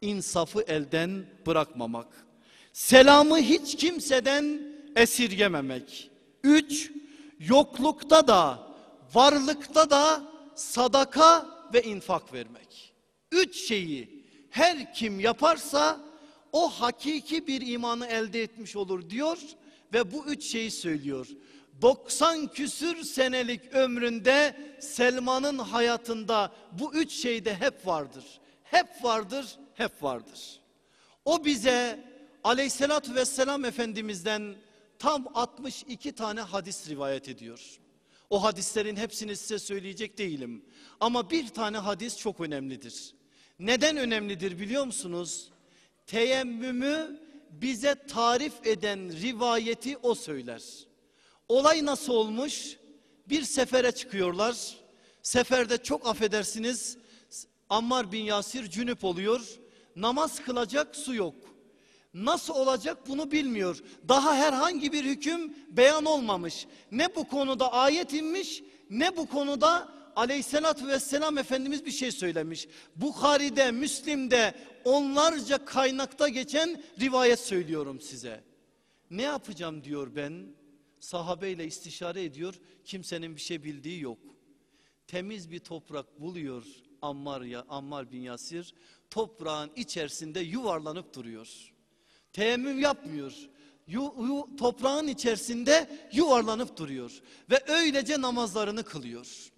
[0.00, 2.26] insafı elden bırakmamak.
[2.72, 4.60] Selamı hiç kimseden
[4.96, 6.10] esirgememek.
[6.44, 6.90] Üç,
[7.38, 8.66] yoklukta da
[9.14, 10.22] varlıkta da
[10.54, 12.94] sadaka ve infak vermek.
[13.32, 14.19] Üç şeyi
[14.50, 16.00] her kim yaparsa
[16.52, 19.38] o hakiki bir imanı elde etmiş olur diyor
[19.92, 21.26] ve bu üç şeyi söylüyor.
[21.82, 28.24] 90 küsür senelik ömründe Selman'ın hayatında bu üç şey de hep vardır.
[28.62, 30.60] Hep vardır, hep vardır.
[31.24, 32.04] O bize
[32.44, 34.54] aleyhissalatü vesselam Efendimiz'den
[34.98, 37.80] tam 62 tane hadis rivayet ediyor.
[38.30, 40.64] O hadislerin hepsini size söyleyecek değilim.
[41.00, 43.14] Ama bir tane hadis çok önemlidir.
[43.60, 45.50] Neden önemlidir biliyor musunuz?
[46.06, 50.62] Teyemmümü bize tarif eden rivayeti o söyler.
[51.48, 52.76] Olay nasıl olmuş?
[53.28, 54.76] Bir sefere çıkıyorlar.
[55.22, 56.98] Seferde çok affedersiniz
[57.70, 59.40] Ammar bin Yasir cünüp oluyor.
[59.96, 61.34] Namaz kılacak su yok.
[62.14, 63.82] Nasıl olacak bunu bilmiyor.
[64.08, 66.66] Daha herhangi bir hüküm beyan olmamış.
[66.90, 72.68] Ne bu konuda ayet inmiş ne bu konuda aleyhissalatü vesselam Efendimiz bir şey söylemiş.
[72.96, 74.54] Bukhari'de, Müslim'de
[74.84, 78.44] onlarca kaynakta geçen rivayet söylüyorum size.
[79.10, 80.46] Ne yapacağım diyor ben.
[81.00, 82.54] Sahabeyle istişare ediyor.
[82.84, 84.18] Kimsenin bir şey bildiği yok.
[85.06, 86.64] Temiz bir toprak buluyor
[87.02, 88.74] Ammar, ya, Ammar bin Yasir.
[89.10, 91.72] Toprağın içerisinde yuvarlanıp duruyor.
[92.32, 93.32] Teyemmüm yapmıyor.
[93.86, 97.20] Yu, yu, toprağın içerisinde yuvarlanıp duruyor.
[97.50, 99.49] Ve öylece namazlarını kılıyor.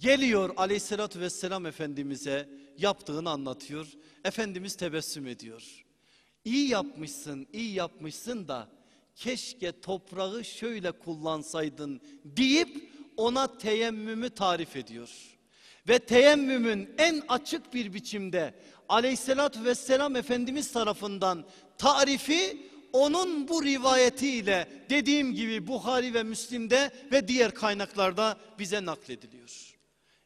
[0.00, 3.86] Geliyor aleyhissalatü vesselam Efendimiz'e yaptığını anlatıyor.
[4.24, 5.84] Efendimiz tebessüm ediyor.
[6.44, 8.68] İyi yapmışsın, iyi yapmışsın da
[9.16, 15.10] keşke toprağı şöyle kullansaydın deyip ona teyemmümü tarif ediyor.
[15.88, 18.54] Ve teyemmümün en açık bir biçimde
[18.88, 21.44] aleyhissalatü vesselam Efendimiz tarafından
[21.78, 29.75] tarifi onun bu rivayetiyle dediğim gibi Buhari ve Müslim'de ve diğer kaynaklarda bize naklediliyor.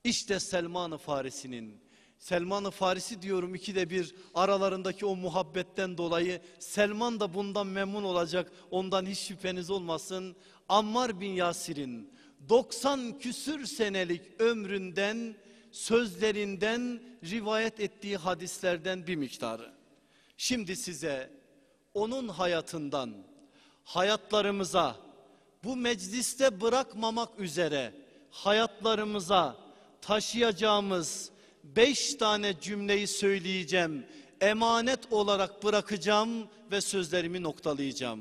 [0.05, 1.81] İşte Selman-ı Farisi'nin
[2.19, 9.07] Selman-ı Farisi diyorum ikide bir aralarındaki o muhabbetten dolayı Selman da bundan memnun olacak ondan
[9.07, 10.37] hiç şüpheniz olmasın.
[10.69, 12.13] Ammar bin Yasir'in
[12.49, 15.37] 90 küsür senelik ömründen
[15.73, 19.73] sözlerinden rivayet ettiği hadislerden bir miktarı.
[20.37, 21.31] Şimdi size
[21.95, 23.15] onun hayatından
[23.85, 24.97] hayatlarımıza
[25.65, 27.95] bu mecliste bırakmamak üzere
[28.31, 29.70] hayatlarımıza
[30.03, 31.31] taşıyacağımız
[31.65, 34.07] beş tane cümleyi söyleyeceğim.
[34.41, 38.21] Emanet olarak bırakacağım ve sözlerimi noktalayacağım.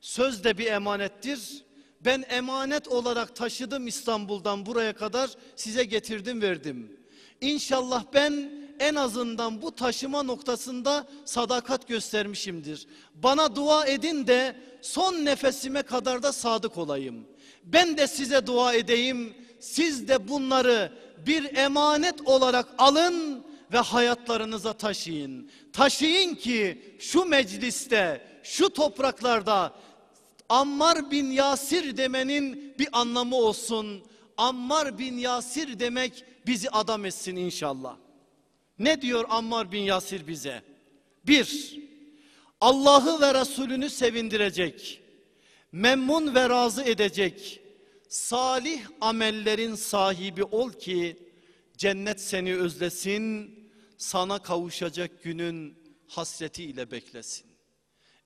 [0.00, 1.64] Söz de bir emanettir.
[2.00, 6.96] Ben emanet olarak taşıdım İstanbul'dan buraya kadar size getirdim verdim.
[7.40, 8.50] İnşallah ben
[8.80, 12.86] en azından bu taşıma noktasında sadakat göstermişimdir.
[13.14, 17.26] Bana dua edin de son nefesime kadar da sadık olayım.
[17.64, 19.34] Ben de size dua edeyim.
[19.62, 20.92] Siz de bunları
[21.26, 25.50] bir emanet olarak alın ve hayatlarınıza taşıyın.
[25.72, 29.74] Taşıyın ki şu mecliste, şu topraklarda
[30.48, 34.02] Ammar bin Yasir demenin bir anlamı olsun.
[34.36, 37.96] Ammar bin Yasir demek bizi adam etsin inşallah.
[38.78, 40.62] Ne diyor Ammar bin Yasir bize?
[41.26, 41.78] Bir,
[42.60, 45.00] Allah'ı ve Resulünü sevindirecek,
[45.72, 47.61] memnun ve razı edecek,
[48.12, 51.16] salih amellerin sahibi ol ki
[51.76, 53.54] cennet seni özlesin,
[53.98, 57.46] sana kavuşacak günün hasretiyle beklesin.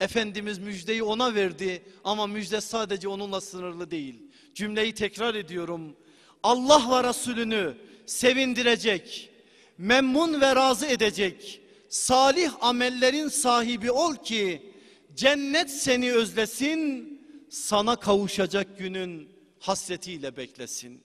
[0.00, 4.30] Efendimiz müjdeyi ona verdi ama müjde sadece onunla sınırlı değil.
[4.54, 5.96] Cümleyi tekrar ediyorum.
[6.42, 7.76] Allah ve Resulünü
[8.06, 9.30] sevindirecek,
[9.78, 14.72] memnun ve razı edecek, salih amellerin sahibi ol ki
[15.14, 17.12] cennet seni özlesin,
[17.50, 19.35] sana kavuşacak günün
[19.66, 21.04] hasretiyle beklesin.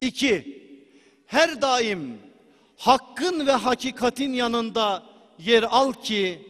[0.00, 0.62] İki,
[1.26, 2.18] her daim
[2.76, 5.02] hakkın ve hakikatin yanında
[5.38, 6.48] yer al ki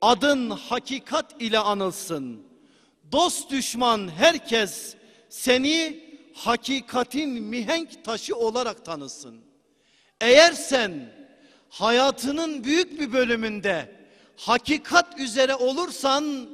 [0.00, 2.42] adın hakikat ile anılsın.
[3.12, 4.94] Dost düşman herkes
[5.28, 9.40] seni hakikatin mihenk taşı olarak tanısın.
[10.20, 11.12] Eğer sen
[11.68, 13.96] hayatının büyük bir bölümünde
[14.36, 16.48] hakikat üzere olursan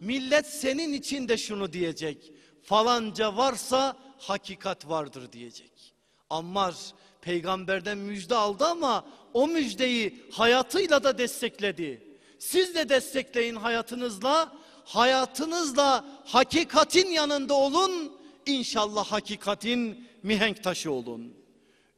[0.00, 2.32] millet senin için de şunu diyecek.
[2.66, 5.94] Falanca varsa hakikat vardır diyecek.
[6.30, 6.74] Ammar
[7.20, 12.16] peygamberden müjde aldı ama o müjdeyi hayatıyla da destekledi.
[12.38, 14.52] Siz de destekleyin hayatınızla.
[14.84, 18.12] Hayatınızla hakikatin yanında olun.
[18.46, 21.34] İnşallah hakikatin mihenk taşı olun.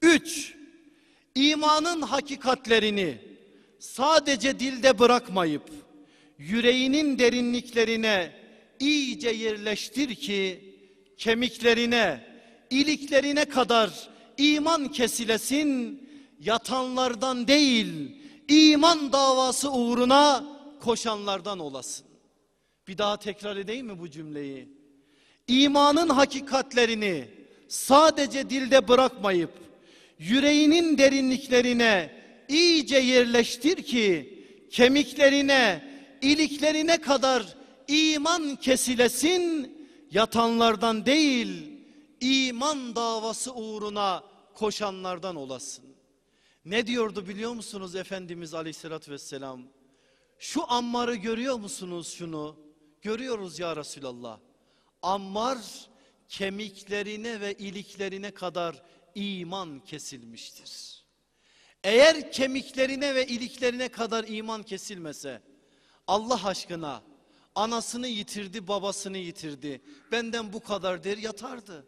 [0.03, 0.55] Üç,
[1.35, 3.19] imanın hakikatlerini
[3.79, 5.71] sadece dilde bırakmayıp
[6.39, 8.38] yüreğinin derinliklerine
[8.81, 10.75] iyice yerleştir ki
[11.17, 12.25] kemiklerine,
[12.71, 14.09] iliklerine kadar
[14.39, 16.03] iman kesilesin,
[16.41, 18.17] yatanlardan değil,
[18.49, 20.45] iman davası uğruna
[20.81, 22.07] koşanlardan olasın.
[22.89, 24.69] Bir daha tekrar edeyim mi bu cümleyi?
[25.49, 27.25] İmanın hakikatlerini
[27.69, 29.51] sadece dilde bırakmayıp
[30.19, 32.11] yüreğinin derinliklerine
[32.49, 34.39] iyice yerleştir ki
[34.71, 35.89] kemiklerine,
[36.23, 37.58] iliklerine kadar
[37.89, 39.79] iman kesilesin,
[40.11, 41.73] yatanlardan değil,
[42.21, 44.25] iman davası uğruna
[44.55, 45.85] koşanlardan olasın.
[46.65, 49.63] Ne diyordu biliyor musunuz Efendimiz Aleyhisselatü Vesselam?
[50.39, 52.57] Şu Ammar'ı görüyor musunuz şunu?
[53.03, 54.39] Görüyoruz ya Resulallah.
[55.03, 55.59] Ammar
[56.29, 58.83] kemiklerine ve iliklerine kadar
[59.15, 61.05] iman kesilmiştir.
[61.85, 65.43] Eğer kemiklerine ve iliklerine kadar iman kesilmese
[66.07, 67.03] Allah aşkına
[67.59, 69.81] anasını yitirdi babasını yitirdi
[70.13, 71.87] benden bu kadar der yatardı.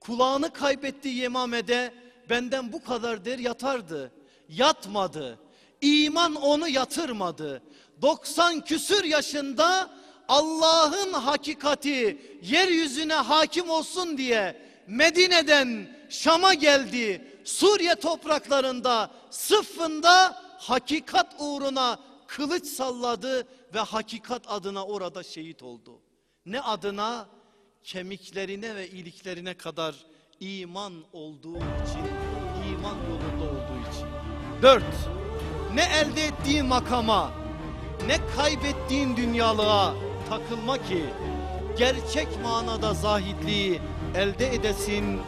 [0.00, 1.94] Kulağını kaybetti Yemame'de
[2.30, 4.12] benden bu kadar der yatardı.
[4.48, 5.38] Yatmadı.
[5.80, 7.62] İman onu yatırmadı.
[8.02, 9.90] 90 küsür yaşında
[10.28, 17.28] Allah'ın hakikati yeryüzüne hakim olsun diye Medine'den Şam'a geldi.
[17.44, 21.98] Suriye topraklarında sıffında hakikat uğruna
[22.36, 26.00] kılıç salladı ve hakikat adına orada şehit oldu.
[26.46, 27.26] Ne adına?
[27.84, 29.94] Kemiklerine ve iliklerine kadar
[30.40, 32.04] iman olduğu için,
[32.70, 34.06] iman yolunda olduğu için.
[34.62, 34.94] Dört,
[35.74, 37.32] ne elde ettiğin makama,
[38.06, 39.94] ne kaybettiğin dünyalığa
[40.28, 41.04] takılma ki
[41.78, 43.80] gerçek manada zahidliği
[44.14, 45.20] elde edesin,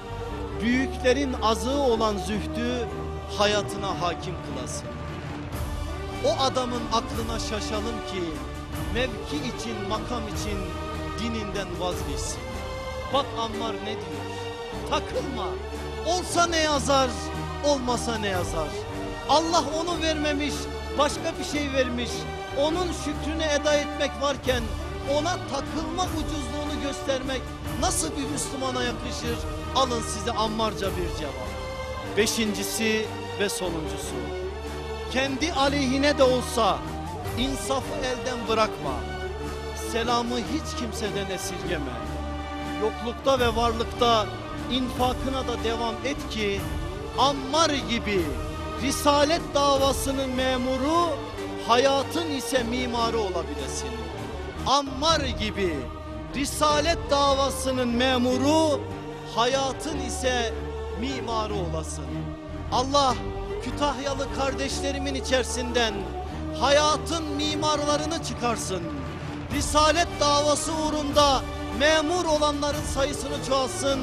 [0.60, 2.88] büyüklerin azığı olan zühdü
[3.38, 4.93] hayatına hakim kılasın.
[6.24, 8.22] O adamın aklına şaşalım ki
[8.94, 10.58] mevki için, makam için
[11.20, 12.40] dininden vazgeçsin.
[13.12, 14.24] Bak Ammar ne diyor?
[14.90, 15.46] Takılma.
[16.06, 17.10] Olsa ne yazar,
[17.66, 18.68] olmasa ne yazar?
[19.28, 20.54] Allah onu vermemiş,
[20.98, 22.10] başka bir şey vermiş.
[22.60, 24.62] Onun şükrünü eda etmek varken
[25.14, 27.42] ona takılma ucuzluğunu göstermek
[27.80, 29.38] nasıl bir Müslümana yakışır?
[29.76, 31.48] Alın size ammarca bir cevap.
[32.16, 33.06] Beşincisi
[33.40, 34.43] ve sonuncusu.
[35.14, 36.78] Kendi aleyhine de olsa
[37.38, 38.94] insafı elden bırakma.
[39.92, 41.92] Selamı hiç kimseden esirgeme.
[42.80, 44.26] Yoklukta ve varlıkta
[44.70, 46.60] infakına da devam et ki
[47.18, 48.22] Ammar gibi
[48.82, 51.08] Risalet davasının memuru
[51.68, 53.90] hayatın ise mimarı olabilesin.
[54.66, 55.74] Ammar gibi
[56.36, 58.80] Risalet davasının memuru
[59.34, 60.54] hayatın ise
[61.00, 62.06] mimarı olasın.
[62.72, 63.14] Allah
[63.64, 65.94] Kütahyalı kardeşlerimin içerisinden
[66.60, 68.82] hayatın mimarlarını çıkarsın.
[69.54, 71.42] Risalet davası uğrunda
[71.78, 74.00] memur olanların sayısını çoğalsın.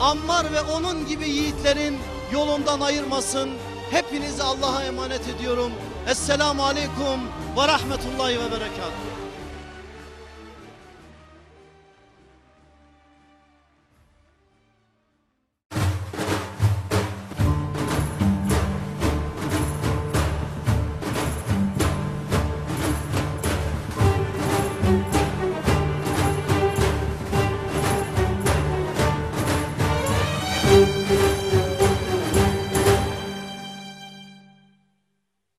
[0.00, 1.98] Ammar ve onun gibi yiğitlerin
[2.32, 3.50] yolundan ayırmasın.
[3.90, 5.72] Hepinizi Allah'a emanet ediyorum.
[6.08, 7.20] Esselamu Aleyküm
[7.56, 9.11] ve Rahmetullahi ve Berekatuhu.